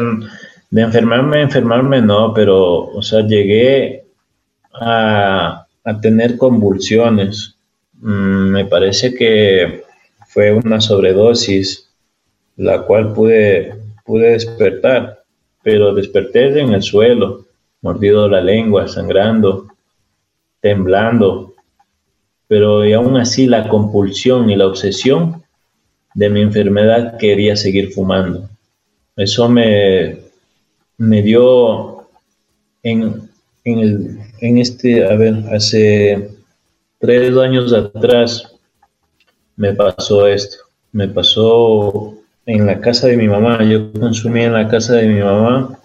[0.72, 4.04] de enfermarme, enfermarme no, pero, o sea, llegué
[4.74, 7.56] a, a tener convulsiones.
[8.00, 9.85] Mm, me parece que
[10.36, 11.90] fue una sobredosis,
[12.58, 15.24] la cual pude, pude despertar
[15.64, 17.46] pero desperté en el suelo,
[17.82, 19.66] mordido la lengua, sangrando,
[20.60, 21.56] temblando,
[22.48, 25.42] pero y aún así la compulsión y la obsesión
[26.14, 28.48] de mi enfermedad quería seguir fumando.
[29.16, 30.20] Eso me,
[30.98, 32.10] me dio
[32.84, 33.28] en,
[33.64, 36.30] en, en este, a ver, hace
[37.00, 38.55] tres años atrás
[39.56, 40.58] me pasó esto.
[40.92, 42.16] Me pasó
[42.46, 43.64] en la casa de mi mamá.
[43.64, 45.78] Yo consumí en la casa de mi mamá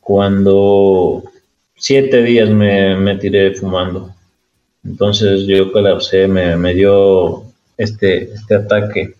[0.00, 1.24] cuando
[1.76, 4.14] siete días me, tiré fumando.
[4.84, 7.44] Entonces yo colapsé, me, me dio
[7.76, 9.14] este, este ataque.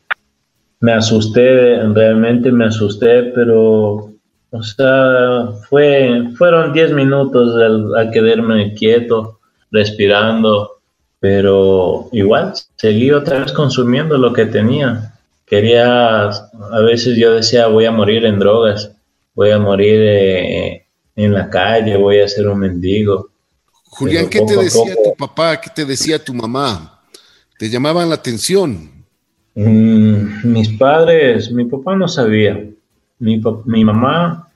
[0.80, 4.12] Me asusté, realmente me asusté, pero,
[4.50, 10.73] o sea, fue, fueron diez minutos al, a quedarme quieto, respirando,
[11.24, 15.14] pero igual seguí otra vez consumiendo lo que tenía
[15.46, 18.90] quería, a veces yo decía, voy a morir en drogas,
[19.34, 23.30] voy a morir eh, en la calle, voy a ser un mendigo.
[23.84, 25.58] Julián, ¿qué te decía tu papá?
[25.58, 27.00] ¿Qué te decía tu mamá?
[27.58, 28.90] ¿Te llamaban la atención?
[29.54, 32.62] Mm, mis padres, mi papá no sabía.
[33.18, 34.50] Mi, mi mamá,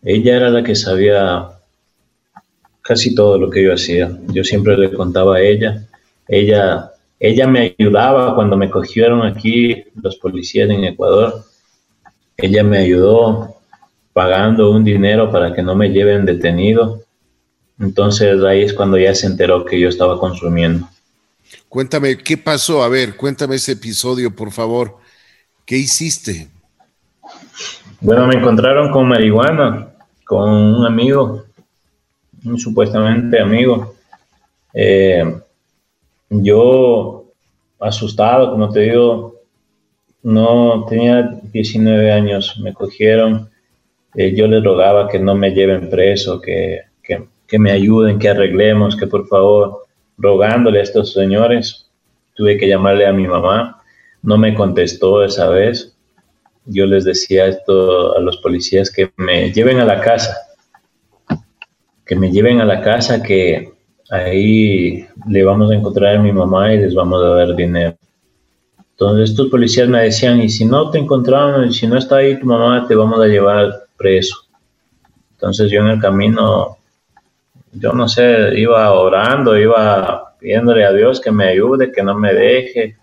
[0.00, 1.48] ella era la que sabía
[2.82, 4.16] casi todo lo que yo hacía.
[4.28, 5.88] Yo siempre le contaba a ella.
[6.28, 6.94] Ella
[7.26, 11.44] ella me ayudaba cuando me cogieron aquí los policías en Ecuador.
[12.36, 13.56] Ella me ayudó
[14.12, 17.02] pagando un dinero para que no me lleven detenido.
[17.80, 20.86] Entonces ahí es cuando ya se enteró que yo estaba consumiendo.
[21.70, 22.82] Cuéntame, ¿qué pasó?
[22.82, 24.98] A ver, cuéntame ese episodio, por favor.
[25.64, 26.48] ¿Qué hiciste?
[28.02, 29.94] Bueno, me encontraron con marihuana,
[30.26, 31.46] con un amigo,
[32.44, 33.94] un supuestamente amigo.
[34.74, 35.40] Eh,
[36.30, 37.26] yo,
[37.80, 39.34] asustado, como te digo,
[40.22, 43.50] no tenía 19 años, me cogieron,
[44.14, 48.96] eh, yo les rogaba que no me lleven preso, que, que, me ayuden, que arreglemos,
[48.96, 49.84] que por favor,
[50.18, 51.88] rogándole a estos señores,
[52.34, 53.82] tuve que llamarle a mi mamá,
[54.22, 55.96] no me contestó esa vez,
[56.64, 60.34] yo les decía esto a los policías que me lleven a la casa,
[62.06, 63.73] que me lleven a la casa, que
[64.10, 67.96] ahí le vamos a encontrar a mi mamá y les vamos a dar dinero.
[68.92, 72.38] Entonces estos policías me decían, y si no te encontraron, y si no está ahí
[72.38, 74.36] tu mamá, te vamos a llevar preso.
[75.32, 76.76] Entonces yo en el camino,
[77.72, 82.32] yo no sé, iba orando, iba pidiéndole a Dios que me ayude, que no me
[82.32, 82.96] deje.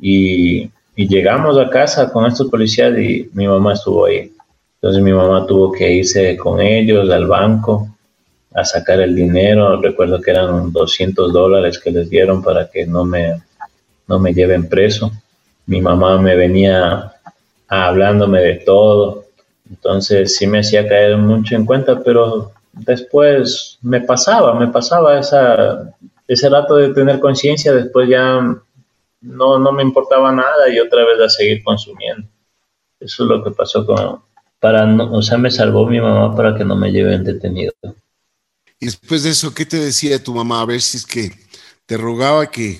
[0.00, 4.32] Y, y llegamos a casa con estos policías y mi mamá estuvo ahí.
[4.76, 7.97] Entonces mi mamá tuvo que irse con ellos al banco
[8.60, 9.80] a sacar el dinero.
[9.80, 13.42] Recuerdo que eran 200 dólares que les dieron para que no me,
[14.06, 15.10] no me lleven preso.
[15.66, 17.12] Mi mamá me venía
[17.68, 19.24] hablándome de todo.
[19.70, 25.94] Entonces sí me hacía caer mucho en cuenta, pero después me pasaba, me pasaba esa,
[26.26, 28.40] ese rato de tener conciencia, después ya
[29.20, 32.26] no, no me importaba nada y otra vez a seguir consumiendo.
[33.00, 34.22] Eso es lo que pasó con,
[34.60, 37.72] para, o sea, me salvó mi mamá para que no me lleven detenido.
[38.80, 40.60] Y después de eso, ¿qué te decía tu mamá?
[40.60, 41.32] A ver si es que
[41.86, 42.78] te rogaba que,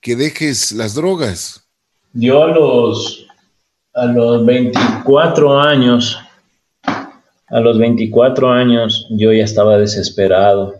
[0.00, 1.66] que dejes las drogas.
[2.12, 3.26] Yo a los,
[3.94, 6.18] a los 24 años,
[6.84, 10.74] a los 24 años yo ya estaba desesperado,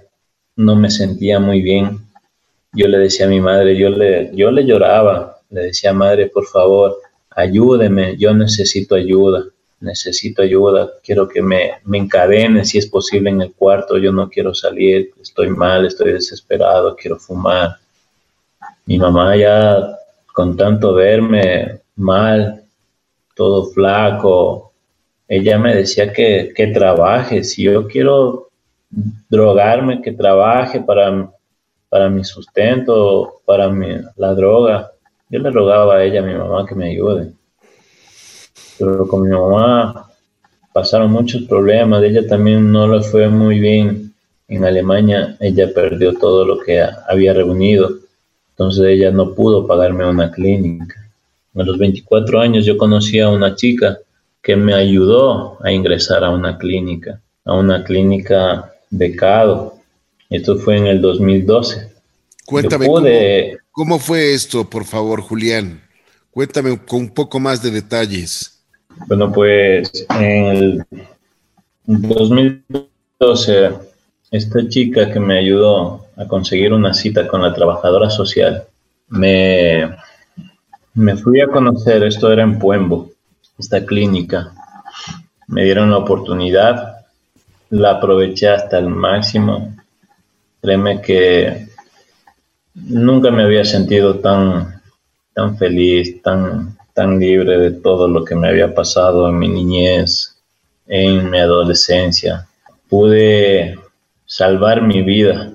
[0.55, 2.07] no me sentía muy bien.
[2.73, 6.47] Yo le decía a mi madre, yo le, yo le lloraba, le decía, madre, por
[6.47, 6.97] favor,
[7.31, 9.45] ayúdeme, yo necesito ayuda
[9.83, 14.31] necesito ayuda, quiero que me, me encadene si es posible en el cuarto, yo no
[14.31, 17.77] quiero salir, estoy mal, estoy desesperado, quiero fumar.
[18.87, 19.99] Mi mamá ya
[20.33, 22.63] con tanto verme mal,
[23.35, 24.73] todo flaco,
[25.29, 28.51] ella me decía que, que trabaje, si yo quiero
[29.29, 31.31] drogarme, que trabaje para,
[31.89, 34.93] para mi sustento, para mi, la droga.
[35.29, 37.33] Yo le rogaba a ella, a mi mamá, que me ayude
[38.79, 40.09] pero con mi mamá
[40.73, 44.15] pasaron muchos problemas, ella también no le fue muy bien
[44.49, 47.91] en Alemania, ella perdió todo lo que había reunido,
[48.51, 50.97] entonces ella no pudo pagarme una clínica.
[51.55, 53.99] A los 24 años yo conocí a una chica
[54.43, 59.79] que me ayudó a ingresar a una clínica, a una clínica becado.
[60.29, 61.93] Esto fue en el 2012.
[62.47, 62.87] Cuéntame
[63.71, 65.81] cómo fue esto, por favor, Julián.
[66.31, 68.52] Cuéntame con un poco más de detalles.
[69.07, 70.85] Bueno, pues en el
[71.87, 73.71] 2012,
[74.31, 78.65] esta chica que me ayudó a conseguir una cita con la trabajadora social,
[79.09, 79.95] me,
[80.95, 83.11] me fui a conocer, esto era en Puembo,
[83.59, 84.53] esta clínica.
[85.49, 87.07] Me dieron la oportunidad,
[87.71, 89.75] la aproveché hasta el máximo.
[90.61, 91.69] Créeme que
[92.75, 94.81] nunca me había sentido tan,
[95.35, 100.37] tan feliz, tan, tan libre de todo lo que me había pasado en mi niñez,
[100.87, 102.47] en mi adolescencia.
[102.89, 103.79] Pude
[104.27, 105.53] salvar mi vida.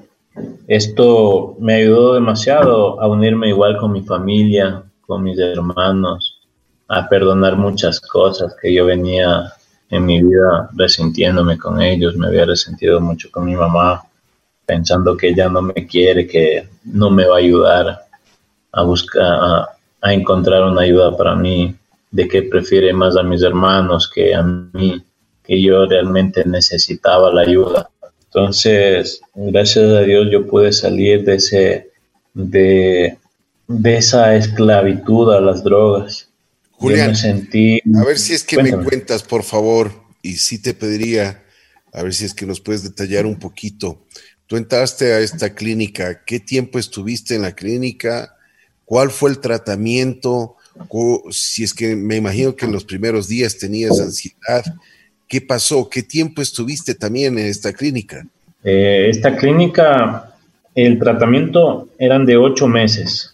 [0.68, 6.40] Esto me ayudó demasiado a unirme igual con mi familia, con mis hermanos,
[6.88, 9.54] a perdonar muchas cosas que yo venía
[9.90, 12.16] en mi vida resintiéndome con ellos.
[12.16, 14.04] Me había resentido mucho con mi mamá,
[14.66, 18.06] pensando que ella no me quiere, que no me va a ayudar
[18.72, 19.70] a buscar,
[20.02, 21.76] encontrar una ayuda para mí,
[22.12, 25.04] de que prefiere más a mis hermanos que a mí,
[25.44, 27.90] que yo realmente necesitaba la ayuda.
[28.26, 31.90] Entonces, gracias a Dios yo pude salir de ese,
[32.34, 33.18] de,
[33.68, 36.30] de esa esclavitud a las drogas.
[36.72, 41.44] Julián, sentí, a ver si es que me cuentas, por favor, y sí te pediría,
[41.92, 44.06] a ver si es que nos puedes detallar un poquito.
[44.46, 48.37] Tú entraste a esta clínica, ¿qué tiempo estuviste en la clínica?
[48.88, 50.56] ¿Cuál fue el tratamiento?
[51.30, 54.64] Si es que me imagino que en los primeros días tenías ansiedad.
[55.28, 55.90] ¿Qué pasó?
[55.90, 58.26] ¿Qué tiempo estuviste también en esta clínica?
[58.64, 60.34] Eh, esta clínica,
[60.74, 63.34] el tratamiento eran de ocho meses.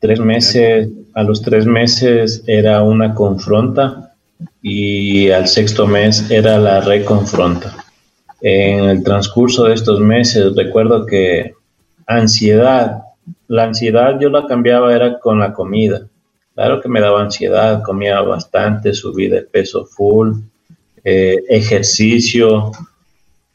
[0.00, 4.14] Tres meses, a los tres meses era una confronta
[4.62, 7.76] y al sexto mes era la reconfronta.
[8.40, 11.52] En el transcurso de estos meses recuerdo que
[12.06, 13.02] ansiedad
[13.48, 16.06] la ansiedad yo la cambiaba era con la comida.
[16.54, 20.40] Claro que me daba ansiedad, comía bastante, subí de peso full,
[21.04, 22.72] eh, ejercicio,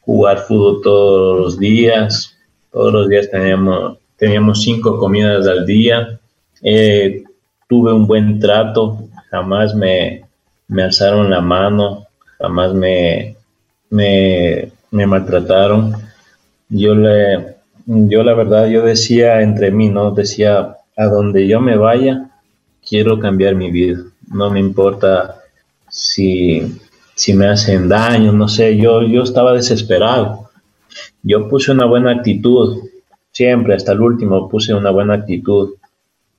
[0.00, 2.36] jugar fútbol todos los días.
[2.72, 6.18] Todos los días teníamos, teníamos cinco comidas al día.
[6.62, 7.24] Eh,
[7.68, 8.98] tuve un buen trato,
[9.30, 10.24] jamás me,
[10.68, 12.06] me alzaron la mano,
[12.38, 13.36] jamás me,
[13.90, 15.94] me, me maltrataron.
[16.68, 17.53] Yo le,
[17.86, 20.10] yo la verdad, yo decía entre mí, ¿no?
[20.12, 22.30] Decía, a donde yo me vaya,
[22.86, 24.02] quiero cambiar mi vida.
[24.28, 25.36] no me importa
[25.88, 26.62] si,
[27.14, 30.50] si me hacen daño, no sé, yo, yo estaba desesperado.
[31.22, 32.82] Yo puse una buena actitud,
[33.32, 35.74] siempre, hasta el último, puse una buena actitud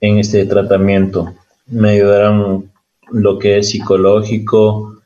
[0.02, 1.34] en este tratamiento.
[1.68, 2.72] Me ayudaron
[3.12, 5.02] lo que es psicológico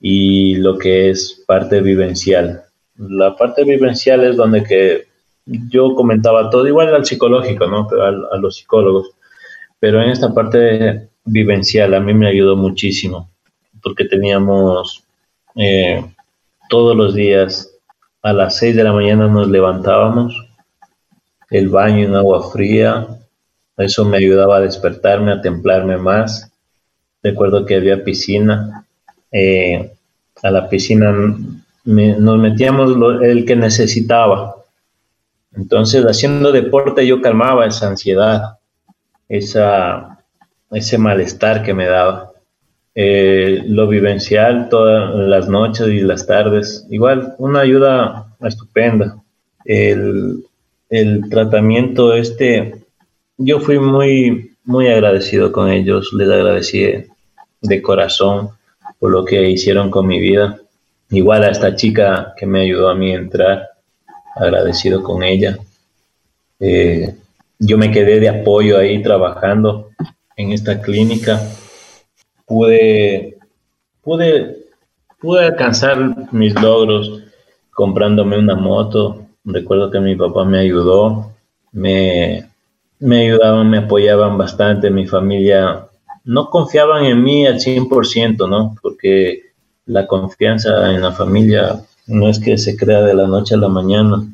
[0.00, 2.62] y lo que es parte vivencial.
[2.96, 5.07] La parte vivencial es donde que
[5.70, 7.88] yo comentaba todo, igual al psicológico, ¿no?
[8.00, 9.10] A, a los psicólogos.
[9.80, 13.30] Pero en esta parte vivencial a mí me ayudó muchísimo,
[13.82, 15.04] porque teníamos
[15.56, 16.04] eh,
[16.68, 17.72] todos los días
[18.22, 20.34] a las 6 de la mañana nos levantábamos,
[21.50, 23.06] el baño en agua fría,
[23.76, 26.50] eso me ayudaba a despertarme, a templarme más.
[27.22, 28.84] Recuerdo que había piscina,
[29.30, 29.92] eh,
[30.42, 31.12] a la piscina
[31.84, 34.56] nos metíamos el que necesitaba.
[35.54, 38.58] Entonces, haciendo deporte yo calmaba esa ansiedad,
[39.28, 40.24] esa,
[40.70, 42.32] ese malestar que me daba.
[42.94, 49.22] Eh, lo vivencial todas las noches y las tardes, igual, una ayuda estupenda.
[49.64, 50.44] El,
[50.90, 52.74] el tratamiento este,
[53.36, 57.06] yo fui muy, muy agradecido con ellos, les agradecí
[57.62, 58.50] de corazón
[58.98, 60.58] por lo que hicieron con mi vida.
[61.10, 63.68] Igual a esta chica que me ayudó a mí a entrar,
[64.40, 65.58] agradecido con ella.
[66.60, 67.14] Eh,
[67.58, 69.90] yo me quedé de apoyo ahí trabajando
[70.36, 71.40] en esta clínica.
[72.46, 73.36] Pude,
[74.02, 74.56] pude,
[75.20, 77.24] pude alcanzar mis logros
[77.72, 79.26] comprándome una moto.
[79.44, 81.32] Recuerdo que mi papá me ayudó,
[81.72, 82.48] me,
[82.98, 84.90] me ayudaban, me apoyaban bastante.
[84.90, 85.86] Mi familia
[86.24, 88.76] no confiaban en mí al 100%, ¿no?
[88.82, 89.52] Porque
[89.86, 93.68] la confianza en la familia no es que se crea de la noche a la
[93.68, 94.26] mañana.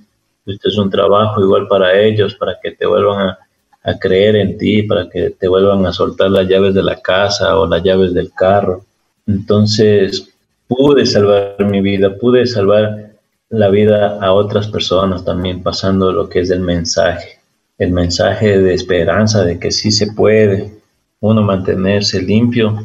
[0.47, 3.39] Este es un trabajo igual para ellos, para que te vuelvan a,
[3.83, 7.59] a creer en ti, para que te vuelvan a soltar las llaves de la casa
[7.59, 8.85] o las llaves del carro.
[9.27, 10.29] Entonces,
[10.66, 13.12] pude salvar mi vida, pude salvar
[13.51, 17.41] la vida a otras personas también pasando lo que es el mensaje,
[17.79, 20.72] el mensaje de esperanza de que sí se puede
[21.20, 22.83] uno mantenerse limpio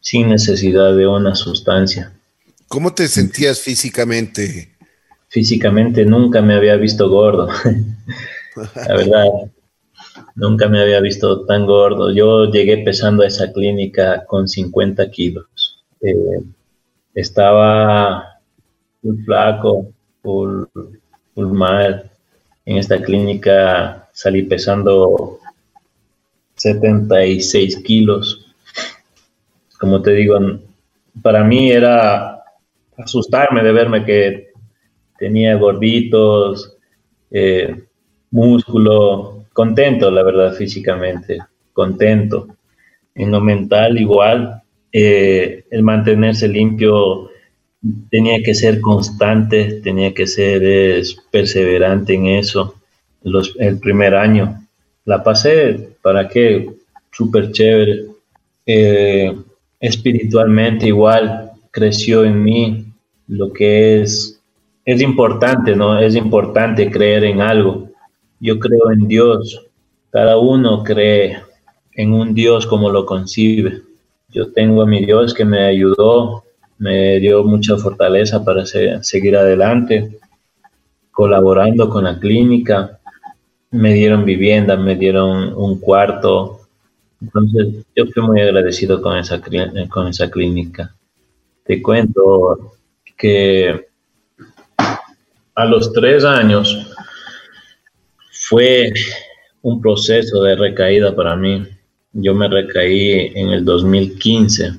[0.00, 2.12] sin necesidad de una sustancia.
[2.72, 4.70] ¿Cómo te sentías físicamente?
[5.28, 7.46] Físicamente nunca me había visto gordo.
[8.74, 9.26] La verdad,
[10.36, 12.14] nunca me había visto tan gordo.
[12.14, 15.84] Yo llegué pesando a esa clínica con 50 kilos.
[16.00, 16.40] Eh,
[17.14, 18.40] estaba
[19.02, 19.92] muy flaco,
[20.22, 20.64] full,
[21.36, 22.10] mal.
[22.64, 25.40] En esta clínica salí pesando
[26.56, 28.46] 76 kilos
[29.82, 30.38] como te digo,
[31.22, 32.31] para mí era
[32.96, 34.52] asustarme de verme que
[35.18, 36.76] tenía gorditos,
[37.30, 37.84] eh,
[38.30, 41.38] músculo, contento, la verdad, físicamente,
[41.72, 42.48] contento.
[43.14, 44.62] En lo mental igual,
[44.92, 47.30] eh, el mantenerse limpio
[48.10, 52.76] tenía que ser constante, tenía que ser perseverante en eso.
[53.58, 54.66] el primer año
[55.04, 56.68] la pasé, ¿para qué?
[57.12, 58.06] Súper chévere.
[58.66, 59.36] Eh,
[59.80, 62.84] espiritualmente igual creció en mí
[63.26, 64.40] lo que es,
[64.84, 65.98] es importante, ¿no?
[65.98, 67.88] Es importante creer en algo.
[68.38, 69.66] Yo creo en Dios.
[70.10, 71.38] Cada uno cree
[71.94, 73.82] en un Dios como lo concibe.
[74.28, 76.44] Yo tengo a mi Dios que me ayudó,
[76.78, 80.18] me dio mucha fortaleza para seguir adelante,
[81.10, 83.00] colaborando con la clínica.
[83.72, 86.62] Me dieron vivienda, me dieron un cuarto,
[87.22, 89.40] entonces, yo fui muy agradecido con esa,
[89.88, 90.92] con esa clínica.
[91.64, 92.76] Te cuento
[93.16, 93.88] que
[95.54, 96.94] a los tres años
[98.48, 98.92] fue
[99.62, 101.66] un proceso de recaída para mí.
[102.12, 104.72] Yo me recaí en el 2015.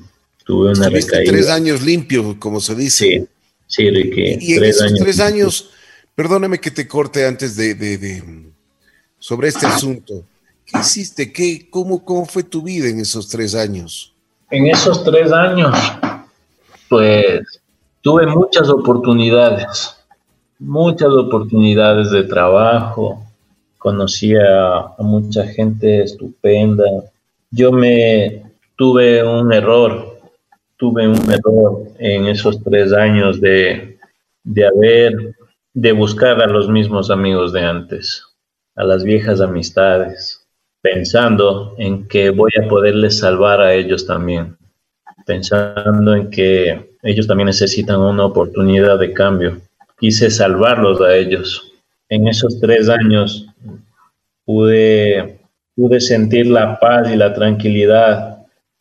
[0.44, 1.32] Tuve una recaída.
[1.32, 3.06] Tres años limpio, como se dice.
[3.06, 3.28] Sí,
[3.66, 4.38] sí, Ricky.
[4.40, 5.70] Y, tres años tres años,
[6.14, 8.22] perdóname que te corte antes de, de
[9.18, 10.22] sobre este asunto.
[10.66, 11.32] ¿Qué hiciste?
[11.32, 14.14] ¿Qué, cómo, ¿Cómo fue tu vida en esos tres años?
[14.50, 15.74] En esos tres años,
[16.88, 17.62] pues
[18.00, 19.96] tuve muchas oportunidades,
[20.58, 23.22] muchas oportunidades de trabajo,
[23.78, 26.84] conocí a, mucha gente estupenda.
[27.50, 28.42] Yo me
[28.76, 30.18] tuve un error,
[30.76, 33.98] tuve un error en esos tres años de,
[34.42, 35.36] de haber,
[35.72, 38.24] de buscar a los mismos amigos de antes,
[38.76, 40.44] a las viejas amistades
[40.84, 44.58] pensando en que voy a poderles salvar a ellos también,
[45.24, 49.60] pensando en que ellos también necesitan una oportunidad de cambio.
[49.98, 51.72] Quise salvarlos a ellos.
[52.08, 53.46] En esos tres años
[54.44, 55.38] pude,
[55.74, 58.34] pude sentir la paz y la tranquilidad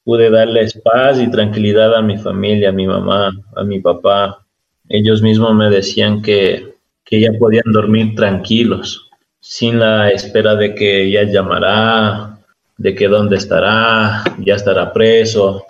[0.03, 4.45] pude darles paz y tranquilidad a mi familia, a mi mamá, a mi papá.
[4.89, 6.73] Ellos mismos me decían que,
[7.05, 12.37] que ya podían dormir tranquilos, sin la espera de que ya llamará,
[12.77, 15.63] de que dónde estará, ya estará preso,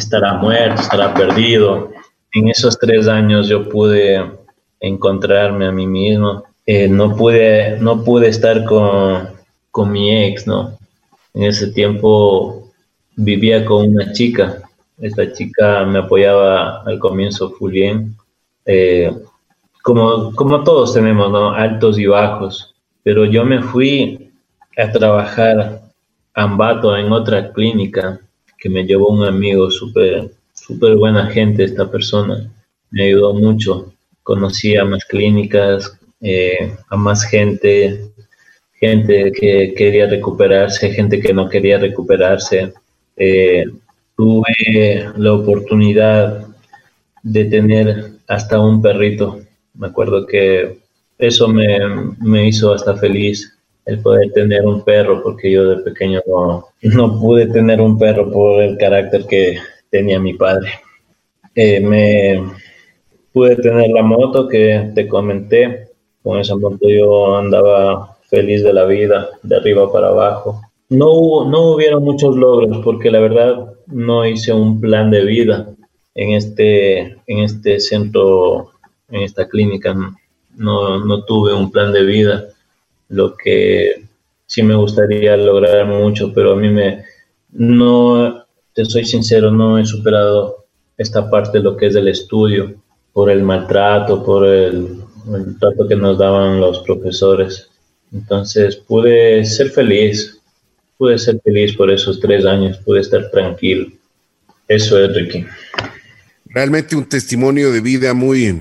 [0.00, 1.92] estará muerto, estará perdido.
[2.32, 4.24] En esos tres años yo pude
[4.80, 6.44] encontrarme a mí mismo.
[6.66, 9.30] Eh, no, pude, no pude estar con,
[9.70, 10.78] con mi ex, ¿no?
[11.34, 12.70] En ese tiempo
[13.16, 14.62] vivía con una chica.
[14.98, 18.16] Esta chica me apoyaba al comienzo full bien.
[18.66, 19.12] Eh,
[19.82, 21.52] como, como todos tenemos, ¿no?
[21.52, 22.74] Altos y bajos.
[23.02, 24.30] Pero yo me fui
[24.76, 25.82] a trabajar
[26.34, 28.20] a Ambato en otra clínica
[28.60, 30.30] que me llevó un amigo súper
[30.70, 32.48] súper buena gente esta persona.
[32.90, 33.92] Me ayudó mucho.
[34.22, 38.12] Conocí a más clínicas, eh, a más gente,
[38.74, 42.72] gente que quería recuperarse, gente que no quería recuperarse.
[43.16, 43.64] Eh,
[44.16, 46.46] tuve la oportunidad
[47.22, 49.40] de tener hasta un perrito.
[49.74, 50.78] Me acuerdo que
[51.18, 51.78] eso me,
[52.20, 53.56] me, hizo hasta feliz
[53.90, 58.30] el poder tener un perro, porque yo de pequeño no, no pude tener un perro
[58.30, 59.58] por el carácter que
[59.90, 60.70] tenía mi padre.
[61.54, 62.42] Eh, me
[63.32, 65.88] pude tener la moto que te comenté.
[66.22, 70.60] Con esa moto yo andaba feliz de la vida, de arriba para abajo.
[70.88, 75.68] No, hubo, no hubieron muchos logros porque la verdad no hice un plan de vida
[76.14, 78.70] en este, en este centro,
[79.08, 79.94] en esta clínica.
[80.56, 82.44] No, no tuve un plan de vida,
[83.10, 84.04] lo que
[84.46, 87.04] sí me gustaría lograr mucho, pero a mí me
[87.52, 90.64] no te soy sincero, no he superado
[90.96, 92.74] esta parte de lo que es del estudio
[93.12, 95.02] por el maltrato, por el,
[95.58, 97.68] trato que nos daban los profesores.
[98.12, 100.40] Entonces pude ser feliz,
[100.96, 103.90] pude ser feliz por esos tres años, pude estar tranquilo.
[104.68, 105.46] Eso es, Ricky.
[106.46, 108.56] Realmente un testimonio de vida muy,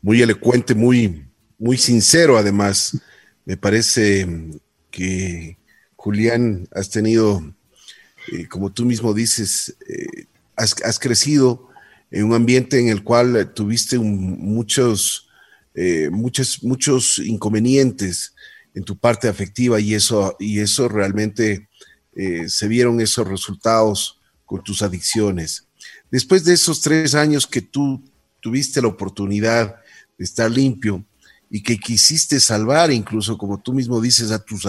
[0.00, 1.24] muy elocuente, muy,
[1.58, 3.00] muy sincero además.
[3.44, 4.26] Me parece
[4.90, 5.56] que
[5.96, 7.42] Julián has tenido
[8.30, 10.26] eh, como tú mismo dices, eh,
[10.56, 11.68] has, crecido
[12.10, 15.28] en un ambiente en el cual tuviste muchos,
[15.74, 18.34] eh, muchos, muchos inconvenientes
[18.74, 21.68] en tu parte afectiva y eso, y eso realmente
[22.46, 25.66] se vieron esos resultados con tus adicciones.
[26.10, 28.04] Después de esos tres años que tú
[28.40, 29.76] tuviste la oportunidad
[30.18, 31.02] de estar limpio
[31.52, 34.66] y que quisiste salvar, incluso como tú mismo dices, a tus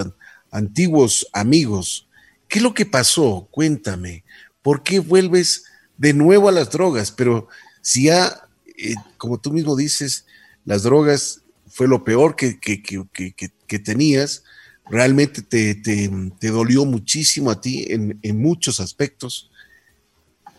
[0.52, 2.08] antiguos amigos,
[2.54, 3.48] ¿Qué es lo que pasó?
[3.50, 4.24] Cuéntame.
[4.62, 5.66] ¿Por qué vuelves
[5.98, 7.12] de nuevo a las drogas?
[7.12, 7.48] Pero
[7.82, 10.28] si ya, eh, como tú mismo dices,
[10.64, 14.44] las drogas fue lo peor que, que, tenías,
[14.88, 19.50] realmente te, te, dolió muchísimo a ti en, en muchos aspectos.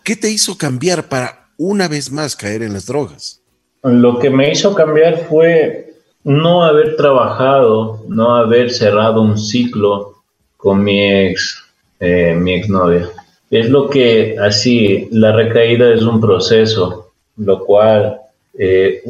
[0.03, 3.41] ¿Qué te hizo cambiar para una vez más caer en las drogas?
[3.85, 5.94] Lo que me hizo cambiar fue
[6.25, 10.23] no haber trabajado, no haber cerrado un ciclo
[10.57, 11.63] con mi ex,
[12.01, 13.11] eh, mi exnovia.
[13.51, 18.19] Es lo que así, la recaída es un proceso, lo cual
[18.59, 19.03] eh,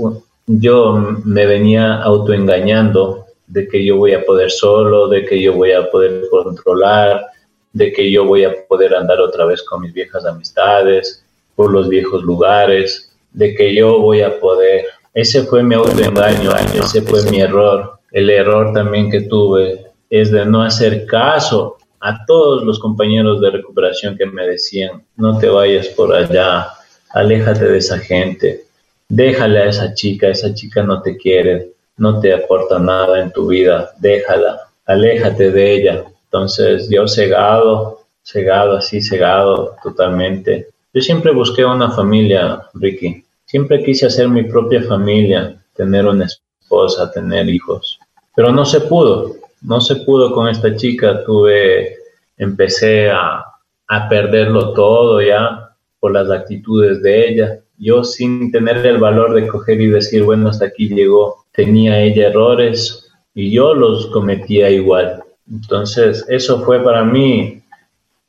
[0.47, 5.73] yo me venía autoengañando de que yo voy a poder solo, de que yo voy
[5.73, 7.27] a poder controlar,
[7.73, 11.89] de que yo voy a poder andar otra vez con mis viejas amistades, por los
[11.89, 14.87] viejos lugares, de que yo voy a poder.
[15.15, 18.01] Ese fue mi autoengaño, ese fue mi error.
[18.11, 23.51] El error también que tuve es de no hacer caso a todos los compañeros de
[23.51, 26.69] recuperación que me decían, no te vayas por allá,
[27.11, 28.65] aléjate de esa gente,
[29.09, 33.47] déjale a esa chica, esa chica no te quiere, no te aporta nada en tu
[33.47, 36.05] vida, déjala, aléjate de ella.
[36.25, 40.69] Entonces yo cegado, cegado, así cegado totalmente.
[40.93, 43.24] Yo siempre busqué una familia, Ricky.
[43.55, 48.01] Siempre quise hacer mi propia familia, tener una esposa, tener hijos.
[48.35, 51.97] Pero no se pudo no se pudo con esta chica, tuve,
[52.37, 53.45] empecé a,
[53.89, 57.59] a perderlo todo ya por las actitudes de ella.
[57.79, 62.29] Yo sin tener el valor de coger y decir, bueno, hasta aquí llegó, tenía ella
[62.29, 65.23] errores y yo los cometía igual.
[65.51, 67.63] Entonces, eso fue para mí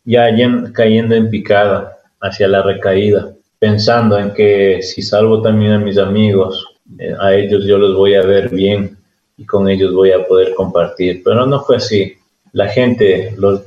[0.06, 0.28] ya
[0.74, 6.68] cayendo en picada hacia la recaída, pensando en que si salvo también a mis amigos,
[7.00, 8.98] eh, a ellos yo los voy a ver bien,
[9.38, 11.22] y con ellos voy a poder compartir.
[11.24, 12.14] Pero no fue así.
[12.54, 13.64] La gente, los,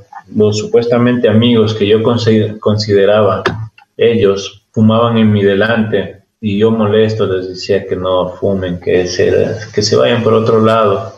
[0.51, 3.43] supuestamente amigos que yo consideraba,
[3.97, 9.55] ellos fumaban en mi delante y yo molesto les decía que no fumen, que se,
[9.73, 11.13] que se vayan por otro lado.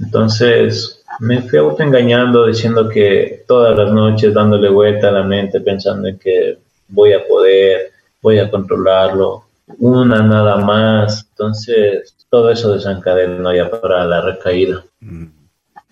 [0.00, 6.08] Entonces, me fui autoengañando diciendo que todas las noches dándole vuelta a la mente pensando
[6.08, 6.58] en que
[6.88, 9.44] voy a poder, voy a controlarlo,
[9.78, 11.26] una nada más.
[11.30, 14.84] Entonces, todo eso desencadenó ya para la recaída.
[15.00, 15.26] Mm.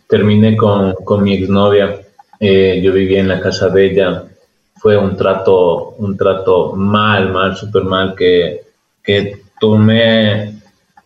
[0.09, 2.01] Terminé con, con mi exnovia,
[2.39, 4.25] eh, yo vivía en la casa de ella,
[4.77, 8.63] fue un trato, un trato mal, mal, súper mal, que,
[9.03, 10.61] que tomé,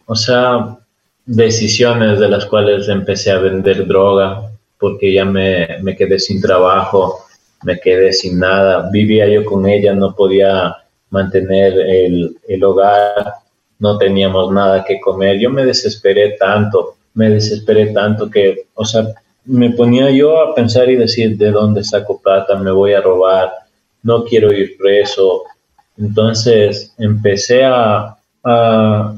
[0.06, 0.76] o sea,
[1.24, 7.24] decisiones de las cuales empecé a vender droga, porque ya me, me quedé sin trabajo,
[7.62, 10.76] me quedé sin nada, vivía yo con ella, no podía
[11.10, 13.34] mantener el, el hogar,
[13.78, 15.38] no teníamos nada que comer.
[15.38, 19.06] Yo me desesperé tanto, me desesperé tanto que, o sea,
[19.44, 22.56] me ponía yo a pensar y decir, ¿de dónde saco plata?
[22.56, 23.50] Me voy a robar,
[24.02, 25.42] no quiero ir preso.
[25.98, 29.14] Entonces empecé a, a,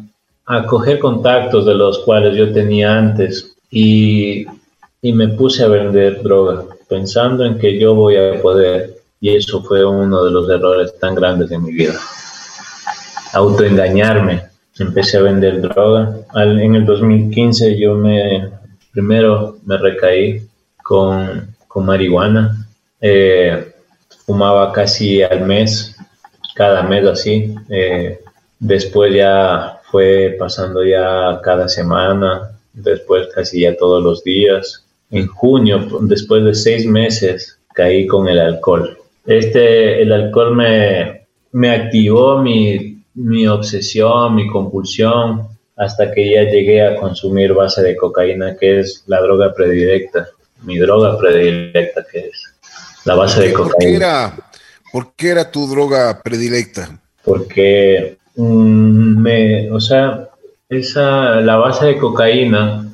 [0.47, 4.47] a coger contactos de los cuales yo tenía antes y,
[5.01, 9.63] y me puse a vender droga, pensando en que yo voy a poder y eso
[9.63, 11.95] fue uno de los errores tan grandes de mi vida.
[13.33, 14.43] Autoengañarme.
[14.79, 16.15] Empecé a vender droga.
[16.35, 18.51] en el 2015 yo me,
[18.93, 20.47] primero me recaí
[20.83, 22.67] con, con marihuana.
[23.01, 23.73] Eh,
[24.27, 25.97] fumaba casi al mes,
[26.55, 27.55] cada mes así.
[27.71, 28.21] Eh,
[28.59, 34.85] después ya fue pasando ya cada semana, después casi ya todos los días.
[35.13, 41.71] En junio, después de seis meses, caí con el alcohol este, el alcohol me, me
[41.71, 48.57] activó mi, mi obsesión, mi compulsión, hasta que ya llegué a consumir base de cocaína,
[48.57, 50.29] que es la droga predilecta,
[50.63, 52.55] mi droga predilecta, que es
[53.05, 53.73] la base de cocaína.
[53.73, 54.37] ¿Por qué era,
[54.93, 57.01] por qué era tu droga predilecta?
[57.25, 60.29] Porque mm, me, o sea,
[60.69, 62.92] esa, la base de cocaína,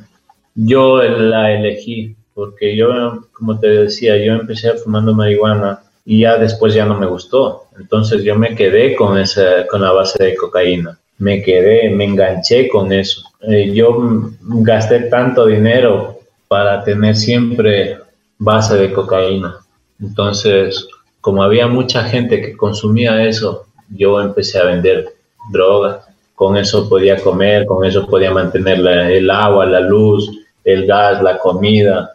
[0.61, 2.89] yo la elegí, porque yo,
[3.33, 7.65] como te decía, yo empecé fumando marihuana y ya después ya no me gustó.
[7.79, 10.99] Entonces yo me quedé con, esa, con la base de cocaína.
[11.19, 13.23] Me quedé, me enganché con eso.
[13.43, 17.99] Eh, yo gasté tanto dinero para tener siempre
[18.39, 19.57] base de cocaína.
[20.01, 20.89] Entonces,
[21.21, 25.07] como había mucha gente que consumía eso, yo empecé a vender
[25.53, 26.05] droga.
[26.35, 28.79] Con eso podía comer, con eso podía mantener
[29.11, 30.31] el agua, la luz,
[30.65, 32.15] el gas, la comida,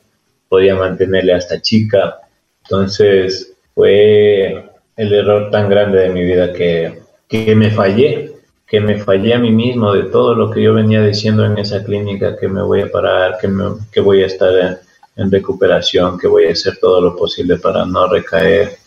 [0.49, 2.19] podía mantenerle hasta chica.
[2.63, 8.31] Entonces, fue el error tan grande de mi vida que, que me fallé,
[8.67, 11.83] que me fallé a mí mismo de todo lo que yo venía diciendo en esa
[11.83, 14.77] clínica, que me voy a parar, que, me, que voy a estar en,
[15.15, 18.77] en, recuperación, que voy a hacer todo lo posible para no recaer.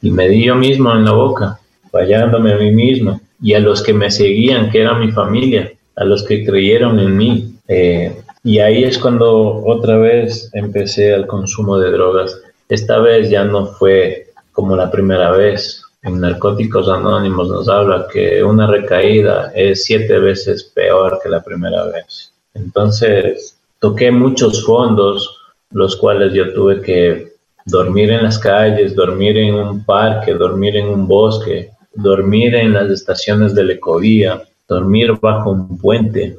[0.00, 1.58] Y me di yo mismo en la boca,
[1.90, 6.04] fallándome a mí mismo y a los que me seguían, que era mi familia, a
[6.04, 7.54] los que creyeron en mí.
[7.68, 12.38] Eh, y ahí es cuando otra vez empecé el consumo de drogas.
[12.68, 15.82] Esta vez ya no fue como la primera vez.
[16.02, 21.84] En Narcóticos Anónimos nos habla que una recaída es siete veces peor que la primera
[21.84, 22.34] vez.
[22.52, 25.38] Entonces, toqué muchos fondos,
[25.70, 27.32] los cuales yo tuve que
[27.64, 32.90] dormir en las calles, dormir en un parque, dormir en un bosque, dormir en las
[32.90, 36.36] estaciones de la ecovía, dormir bajo un puente,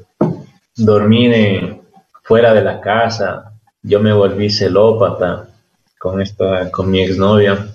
[0.76, 1.82] dormir
[2.26, 3.54] fuera de la casa.
[3.82, 5.48] Yo me volví celópata,
[6.00, 7.68] con, esta, con mi exnovia,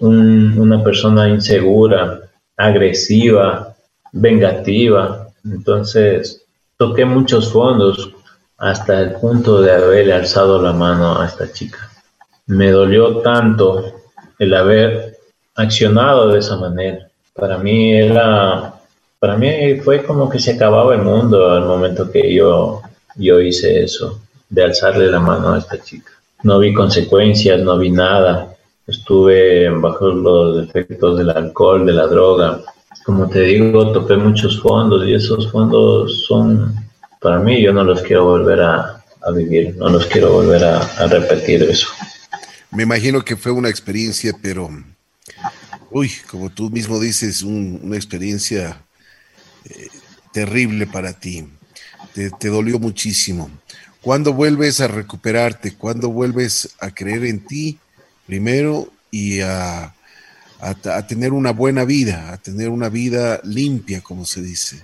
[0.00, 2.20] una persona insegura,
[2.56, 3.74] agresiva,
[4.12, 5.28] vengativa.
[5.44, 6.44] Entonces,
[6.76, 8.10] toqué muchos fondos
[8.58, 11.90] hasta el punto de haberle alzado la mano a esta chica.
[12.46, 13.84] Me dolió tanto
[14.38, 15.18] el haber
[15.54, 17.08] accionado de esa manera.
[17.34, 18.74] Para mí era,
[19.18, 22.82] para mí fue como que se acababa el mundo al momento que yo,
[23.16, 27.90] yo hice eso, de alzarle la mano a esta chica no vi consecuencias, no vi
[27.90, 28.54] nada.
[28.86, 32.60] Estuve bajo los efectos del alcohol, de la droga.
[33.04, 36.74] Como te digo, topé muchos fondos y esos fondos son,
[37.20, 39.02] para mí, yo no los quiero volver a,
[39.34, 41.88] vivir, no los quiero volver a, repetir eso.
[42.70, 44.68] Me imagino que fue una experiencia, pero,
[45.90, 48.82] uy, como tú mismo dices, una experiencia
[49.64, 49.88] eh,
[50.32, 51.48] terrible para ti.
[52.14, 53.50] Te, dolió muchísimo.
[54.00, 55.76] ¿Cuándo vuelves a recuperarte?
[55.76, 57.78] ¿Cuándo vuelves a creer en ti
[58.26, 59.92] primero y a,
[61.08, 64.82] tener una buena vida, a tener una vida limpia, como se dice?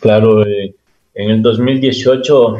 [0.00, 0.74] Claro, eh,
[1.14, 2.56] en el 2018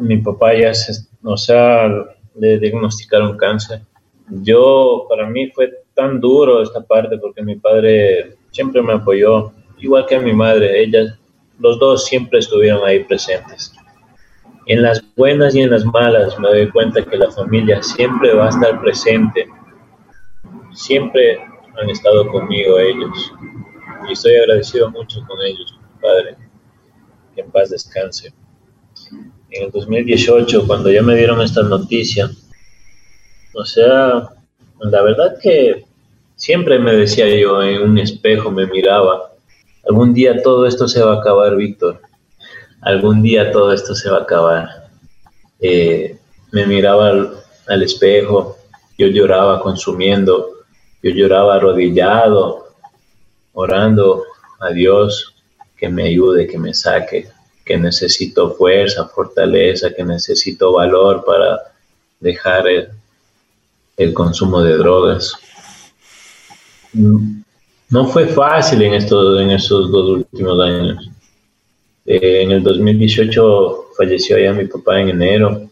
[0.00, 0.92] mi papá ya se,
[1.22, 1.88] o sea,
[2.34, 3.80] le diagnosticaron cáncer.
[4.28, 10.06] Yo, para mí fue tan duro esta parte porque mi padre siempre me apoyó, igual
[10.06, 11.18] que mi madre, ella
[11.58, 13.72] los dos siempre estuvieron ahí presentes.
[14.66, 18.46] En las buenas y en las malas me doy cuenta que la familia siempre va
[18.46, 19.48] a estar presente.
[20.72, 21.38] Siempre
[21.80, 23.32] han estado conmigo ellos.
[24.08, 26.36] Y estoy agradecido mucho con ellos, Padre.
[27.34, 28.34] Que en paz descanse.
[29.50, 32.28] En el 2018, cuando ya me dieron esta noticia,
[33.54, 34.30] o sea,
[34.80, 35.84] la verdad que
[36.34, 39.35] siempre me decía yo en un espejo, me miraba,
[39.88, 42.00] algún día todo esto se va a acabar, Víctor.
[42.80, 44.88] Algún día todo esto se va a acabar.
[45.60, 46.18] Eh,
[46.52, 47.10] me miraba
[47.66, 48.56] al, espejo,
[48.98, 50.50] yo lloraba consumiendo,
[51.02, 52.68] yo lloraba arrodillado,
[53.52, 54.24] orando
[54.60, 55.34] a Dios
[55.76, 57.28] que me ayude, que me saque,
[57.64, 61.58] que necesito fuerza, fortaleza, que necesito valor para
[62.20, 62.88] dejar el,
[63.96, 65.32] el consumo de drogas.
[67.88, 71.08] No fue fácil en, estos, en esos dos últimos años.
[72.04, 75.70] Eh, en el 2018 falleció ya mi papá en enero.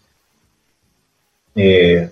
[1.57, 2.09] Eh,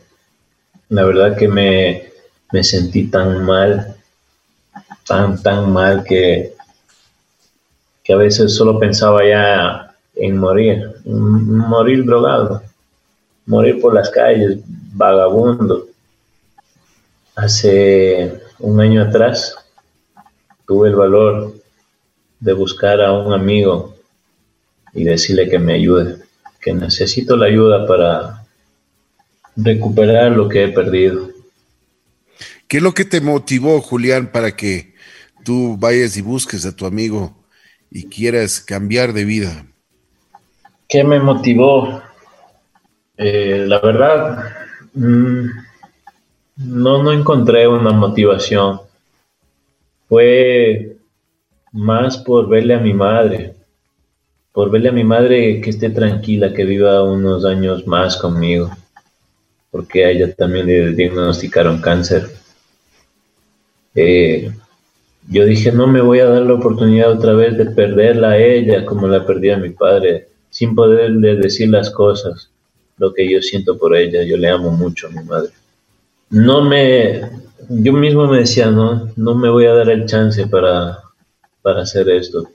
[0.89, 2.11] la verdad que me,
[2.53, 3.97] me, sentí tan mal,
[5.07, 6.53] tan, tan mal que,
[8.03, 12.63] que a veces solo pensaba ya en morir, morir drogado,
[13.47, 14.59] morir por las calles,
[14.95, 15.87] vagabundo.
[17.37, 19.57] Hace un año atrás
[20.67, 21.55] tuve el valor
[22.41, 23.95] de buscar a un amigo
[24.93, 26.19] y decirle que me ayude,
[26.61, 28.45] que necesito la ayuda para
[29.57, 31.31] recuperar lo que he perdido.
[32.69, 34.95] ¿Qué es lo que te motivó, Julián, para que
[35.45, 37.37] tú vayas y busques a tu amigo
[37.91, 39.67] y quieras cambiar de vida?
[40.89, 42.03] ¿Qué me motivó?
[43.17, 44.45] Eh, la verdad,
[44.95, 45.47] mm,
[46.57, 48.81] no, no encontré una motivación.
[50.13, 50.99] Fue
[51.73, 53.55] más por verle a mi madre,
[54.53, 58.71] por verle a mi madre que esté tranquila, que viva unos años más conmigo,
[59.71, 62.29] porque a ella también le diagnosticaron cáncer.
[63.95, 64.53] Eh,
[65.31, 68.85] yo dije, no me voy a dar la oportunidad otra vez de perderla a ella
[68.85, 72.51] como la perdí a mi padre, sin poderle decir las cosas,
[72.99, 74.23] lo que yo siento por ella.
[74.25, 75.53] Yo le amo mucho a mi madre
[76.33, 77.21] no me,
[77.69, 80.99] yo mismo me decía, no, no me voy a dar el chance para,
[81.63, 82.49] para hacer esto.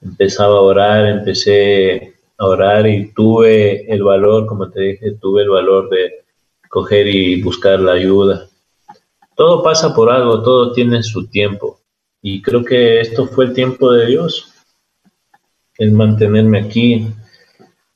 [0.00, 5.50] Empezaba a orar, empecé a orar y tuve el valor, como te dije, tuve el
[5.50, 6.24] valor de
[6.68, 8.48] coger y buscar la ayuda.
[9.36, 11.80] Todo pasa por algo, todo tiene su tiempo.
[12.20, 14.52] Y creo que esto fue el tiempo de Dios.
[15.76, 17.08] El mantenerme aquí,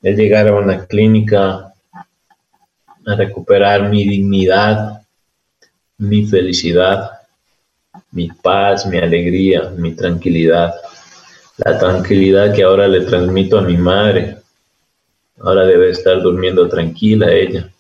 [0.02, 1.72] el llegar a una clínica,
[3.06, 5.05] a recuperar mi dignidad,
[5.98, 7.10] mi felicidad,
[8.12, 10.74] mi paz, mi alegría, mi tranquilidad.
[11.58, 14.38] La tranquilidad que ahora le transmito a mi madre.
[15.38, 17.70] Ahora debe estar durmiendo tranquila ella,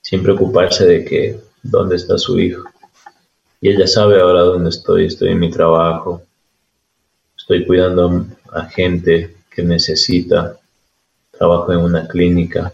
[0.00, 2.64] sin preocuparse de que dónde está su hijo.
[3.60, 6.22] Y ella sabe ahora dónde estoy, estoy en mi trabajo,
[7.36, 10.58] estoy cuidando a gente que necesita,
[11.32, 12.72] trabajo en una clínica.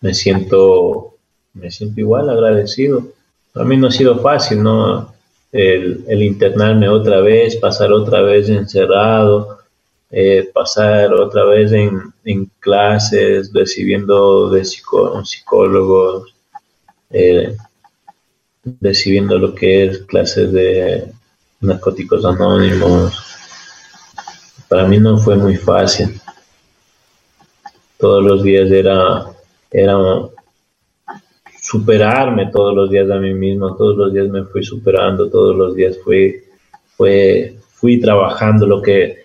[0.00, 1.16] Me siento,
[1.52, 3.12] me siento igual agradecido
[3.54, 5.14] a mí no ha sido fácil, ¿no?
[5.52, 9.58] El, internarme otra vez, pasar otra vez encerrado,
[10.10, 16.34] eh, pasar otra vez en, clases, recibiendo de psicólogos,
[17.10, 17.56] eh,
[18.80, 21.12] recibiendo lo que es clases de
[21.60, 23.14] narcóticos anónimos.
[24.68, 26.20] Para mí no fue muy fácil.
[27.98, 29.26] Todos los días era,
[29.70, 29.96] era
[31.64, 35.74] superarme todos los días a mí mismo, todos los días me fui superando, todos los
[35.74, 36.42] días fui,
[36.94, 39.24] fue, fui trabajando lo que,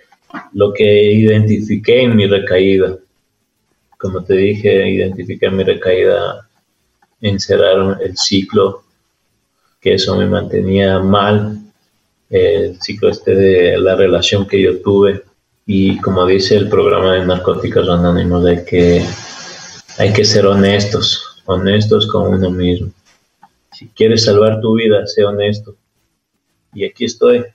[0.53, 2.97] lo que identifiqué en mi recaída.
[3.97, 6.47] Como te dije, identifiqué en mi recaída,
[7.19, 8.83] encerrar el ciclo,
[9.81, 11.59] que eso me mantenía mal,
[12.29, 15.23] el ciclo este de la relación que yo tuve.
[15.65, 19.03] Y como dice el programa de Narcóticos Anónimos, de que
[19.97, 22.91] hay que ser honestos, honestos con uno mismo.
[23.71, 25.75] Si quieres salvar tu vida, sé honesto.
[26.73, 27.45] Y aquí estoy.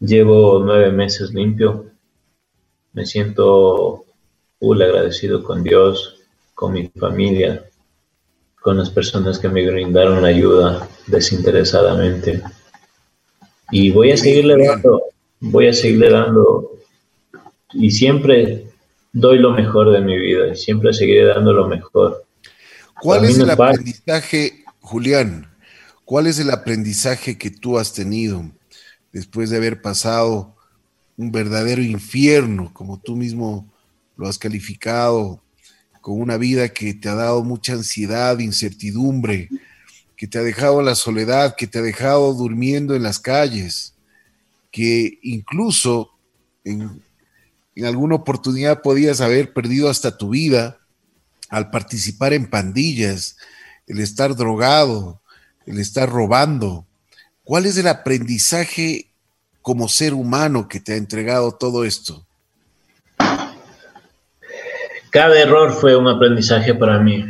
[0.00, 1.86] Llevo nueve meses limpio.
[2.92, 4.04] Me siento
[4.58, 6.16] full agradecido con Dios,
[6.54, 7.64] con mi familia,
[8.60, 12.42] con las personas que me brindaron ayuda desinteresadamente.
[13.70, 15.02] Y voy a seguirle dando,
[15.40, 16.70] voy a seguirle dando
[17.72, 18.66] y siempre
[19.12, 22.23] doy lo mejor de mi vida y siempre seguiré dando lo mejor.
[23.00, 25.50] ¿Cuál es el aprendizaje, Julián?
[26.04, 28.50] ¿Cuál es el aprendizaje que tú has tenido
[29.12, 30.56] después de haber pasado
[31.16, 33.72] un verdadero infierno, como tú mismo
[34.16, 35.42] lo has calificado,
[36.00, 39.48] con una vida que te ha dado mucha ansiedad, incertidumbre,
[40.16, 43.94] que te ha dejado la soledad, que te ha dejado durmiendo en las calles,
[44.70, 46.10] que incluso
[46.64, 47.02] en,
[47.74, 50.83] en alguna oportunidad podías haber perdido hasta tu vida
[51.54, 53.36] al participar en pandillas,
[53.86, 55.20] el estar drogado,
[55.66, 56.84] el estar robando.
[57.44, 59.10] ¿Cuál es el aprendizaje
[59.62, 62.26] como ser humano que te ha entregado todo esto?
[65.10, 67.24] Cada error fue un aprendizaje para mí.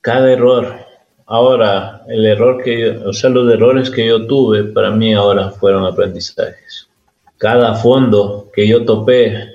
[0.00, 0.78] Cada error.
[1.26, 5.84] Ahora, el error que o sea, los errores que yo tuve para mí ahora fueron
[5.84, 6.88] aprendizajes.
[7.38, 9.48] Cada fondo que yo topé,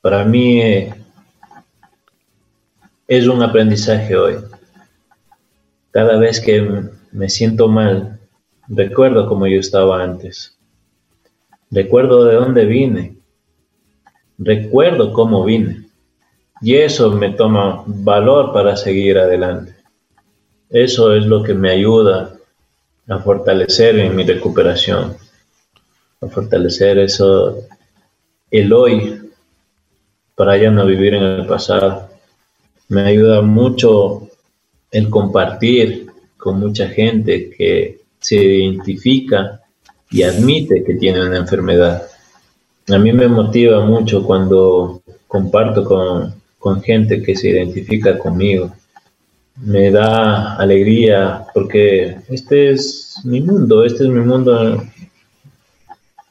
[0.00, 0.99] para mí eh,
[3.10, 4.36] es un aprendizaje hoy.
[5.90, 8.20] Cada vez que me siento mal,
[8.68, 10.56] recuerdo cómo yo estaba antes.
[11.72, 13.16] Recuerdo de dónde vine.
[14.38, 15.88] Recuerdo cómo vine.
[16.62, 19.74] Y eso me toma valor para seguir adelante.
[20.68, 22.36] Eso es lo que me ayuda
[23.08, 25.16] a fortalecer en mi recuperación,
[26.20, 27.58] a fortalecer eso,
[28.52, 29.32] el hoy,
[30.36, 32.09] para ya no vivir en el pasado.
[32.90, 34.28] Me ayuda mucho
[34.90, 39.60] el compartir con mucha gente que se identifica
[40.10, 42.02] y admite que tiene una enfermedad.
[42.88, 48.72] A mí me motiva mucho cuando comparto con, con gente que se identifica conmigo.
[49.54, 54.82] Me da alegría porque este es mi mundo, este es mi mundo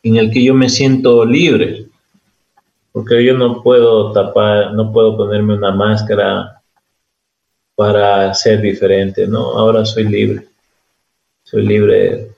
[0.04, 1.86] en el que yo me siento libre,
[2.92, 6.62] porque yo no puedo tapar, no puedo ponerme una máscara
[7.76, 9.52] para ser diferente, ¿no?
[9.58, 10.48] Ahora soy libre,
[11.44, 12.32] soy libre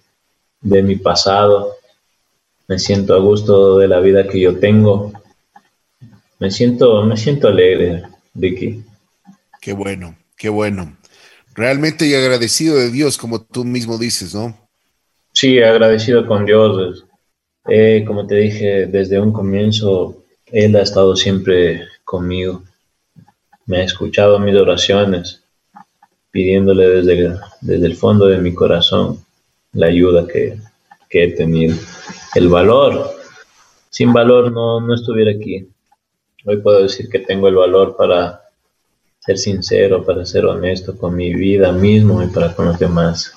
[0.61, 1.75] de mi pasado,
[2.67, 5.11] me siento a gusto de la vida que yo tengo,
[6.39, 8.83] me siento, me siento alegre, Vicky.
[9.59, 10.97] Qué bueno, qué bueno.
[11.53, 14.57] Realmente y agradecido de Dios, como tú mismo dices, ¿no?
[15.33, 17.05] Sí, agradecido con Dios.
[17.67, 20.20] Eh, como te dije, desde un comienzo,
[20.51, 22.63] Él ha estado siempre conmigo.
[23.65, 25.43] Me ha escuchado mis oraciones,
[26.29, 29.23] pidiéndole desde, desde el fondo de mi corazón
[29.71, 30.57] la ayuda que,
[31.09, 31.77] que he tenido.
[32.35, 33.11] El valor.
[33.89, 35.69] Sin valor no, no estuviera aquí.
[36.45, 38.41] Hoy puedo decir que tengo el valor para
[39.19, 43.33] ser sincero, para ser honesto con mi vida mismo y para con los demás.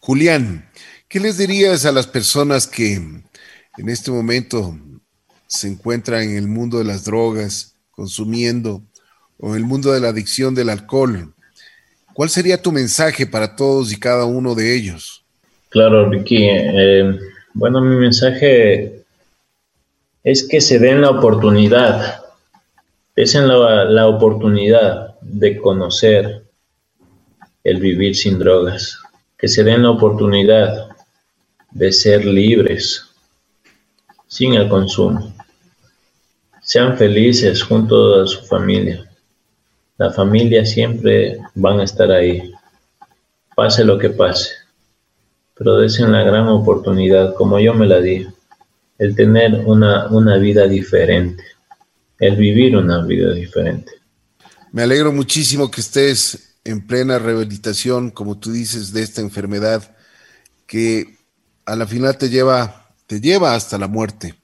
[0.00, 0.68] Julián,
[1.08, 4.74] ¿qué les dirías a las personas que en este momento
[5.50, 8.82] se encuentran en el mundo de las drogas, consumiendo,
[9.36, 11.34] o en el mundo de la adicción del alcohol?
[12.14, 15.24] ¿Cuál sería tu mensaje para todos y cada uno de ellos?
[15.70, 16.46] Claro, Ricky.
[16.48, 17.18] Eh,
[17.52, 19.02] bueno, mi mensaje
[20.22, 22.22] es que se den la oportunidad,
[23.16, 26.44] es en la, la oportunidad de conocer
[27.64, 28.98] el vivir sin drogas,
[29.36, 30.90] que se den la oportunidad
[31.72, 33.04] de ser libres
[34.28, 35.39] sin el consumo.
[36.70, 39.04] Sean felices junto a su familia.
[39.98, 42.52] La familia siempre van a estar ahí,
[43.56, 44.50] pase lo que pase,
[45.56, 48.24] pero desen la gran oportunidad como yo me la di
[48.98, 51.42] el tener una, una vida diferente,
[52.20, 53.90] el vivir una vida diferente.
[54.70, 59.96] Me alegro muchísimo que estés en plena rehabilitación, como tú dices, de esta enfermedad
[60.68, 61.18] que
[61.66, 64.39] a la final te lleva, te lleva hasta la muerte.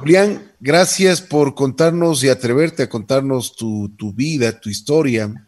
[0.00, 5.46] Julián, gracias por contarnos y atreverte a contarnos tu, tu vida, tu historia,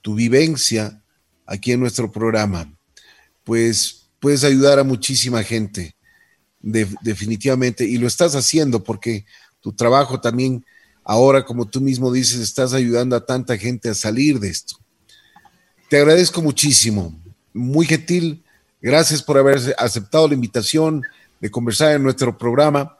[0.00, 1.02] tu vivencia
[1.44, 2.74] aquí en nuestro programa.
[3.44, 5.94] Pues puedes ayudar a muchísima gente
[6.60, 9.26] definitivamente, y lo estás haciendo porque
[9.60, 10.64] tu trabajo también,
[11.04, 14.76] ahora como tú mismo dices, estás ayudando a tanta gente a salir de esto.
[15.90, 17.20] Te agradezco muchísimo,
[17.52, 18.42] muy gentil,
[18.80, 21.02] gracias por haber aceptado la invitación
[21.38, 22.96] de conversar en nuestro programa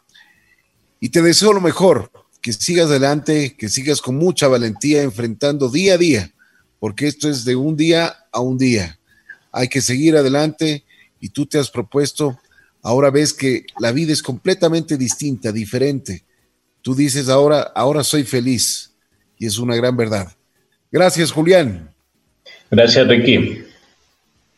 [1.01, 5.95] y te deseo lo mejor, que sigas adelante, que sigas con mucha valentía enfrentando día
[5.95, 6.31] a día,
[6.79, 8.99] porque esto es de un día a un día.
[9.51, 10.85] Hay que seguir adelante
[11.19, 12.39] y tú te has propuesto
[12.83, 16.25] ahora ves que la vida es completamente distinta, diferente.
[16.83, 18.93] Tú dices ahora, ahora soy feliz
[19.39, 20.33] y es una gran verdad.
[20.91, 21.93] Gracias, Julián.
[22.71, 23.65] Gracias, Ricky.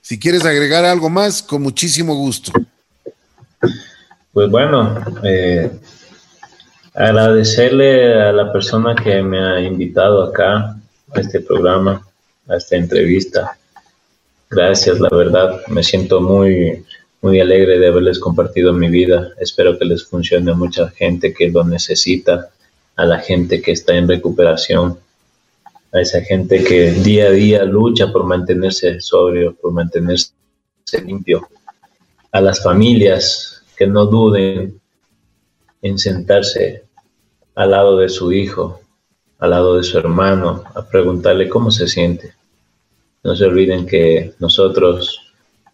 [0.00, 2.52] Si quieres agregar algo más, con muchísimo gusto.
[4.32, 5.70] Pues bueno, eh,
[6.94, 10.76] agradecerle a la persona que me ha invitado acá
[11.14, 12.06] a este programa,
[12.48, 13.56] a esta entrevista.
[14.50, 16.84] Gracias, la verdad, me siento muy
[17.22, 19.30] muy alegre de haberles compartido mi vida.
[19.38, 22.50] Espero que les funcione a mucha gente que lo necesita
[22.96, 24.98] a la gente que está en recuperación,
[25.92, 30.32] a esa gente que día a día lucha por mantenerse sobrio, por mantenerse
[31.06, 31.48] limpio,
[32.32, 34.80] a las familias que no duden
[35.82, 36.84] en sentarse
[37.54, 38.80] al lado de su hijo,
[39.38, 42.34] al lado de su hermano, a preguntarle cómo se siente.
[43.24, 45.20] No se olviden que nosotros,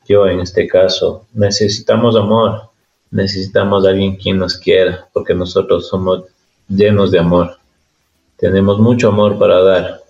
[0.09, 2.71] yo en este caso, necesitamos amor,
[3.11, 6.25] necesitamos a alguien quien nos quiera, porque nosotros somos
[6.69, 7.59] llenos de amor.
[8.37, 10.03] Tenemos mucho amor para dar.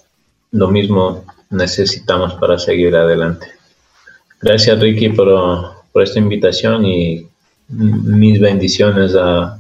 [0.53, 3.47] Lo mismo necesitamos para seguir adelante.
[4.41, 5.29] Gracias Ricky por,
[5.93, 7.29] por esta invitación y
[7.69, 9.58] mis bendiciones a,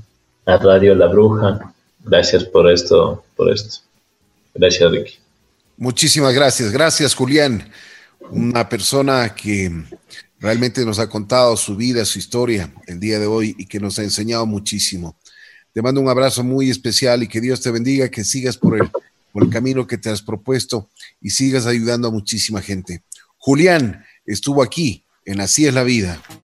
[0.49, 1.75] a Radio La Bruja.
[2.05, 3.81] Gracias por esto, por esto.
[4.55, 5.19] Gracias Ricky.
[5.77, 6.73] Muchísimas gracias.
[6.73, 7.71] Gracias Julián.
[8.31, 9.71] Una persona que
[10.41, 13.99] realmente nos ha contado su vida, su historia el día de hoy y que nos
[13.99, 15.17] ha enseñado muchísimo.
[15.75, 18.91] Te mando un abrazo muy especial y que Dios te bendiga, que sigas por el,
[19.33, 20.89] por el camino que te has propuesto
[21.21, 23.03] y sigas ayudando a muchísima gente.
[23.37, 26.23] Julián estuvo aquí en Así es la vida.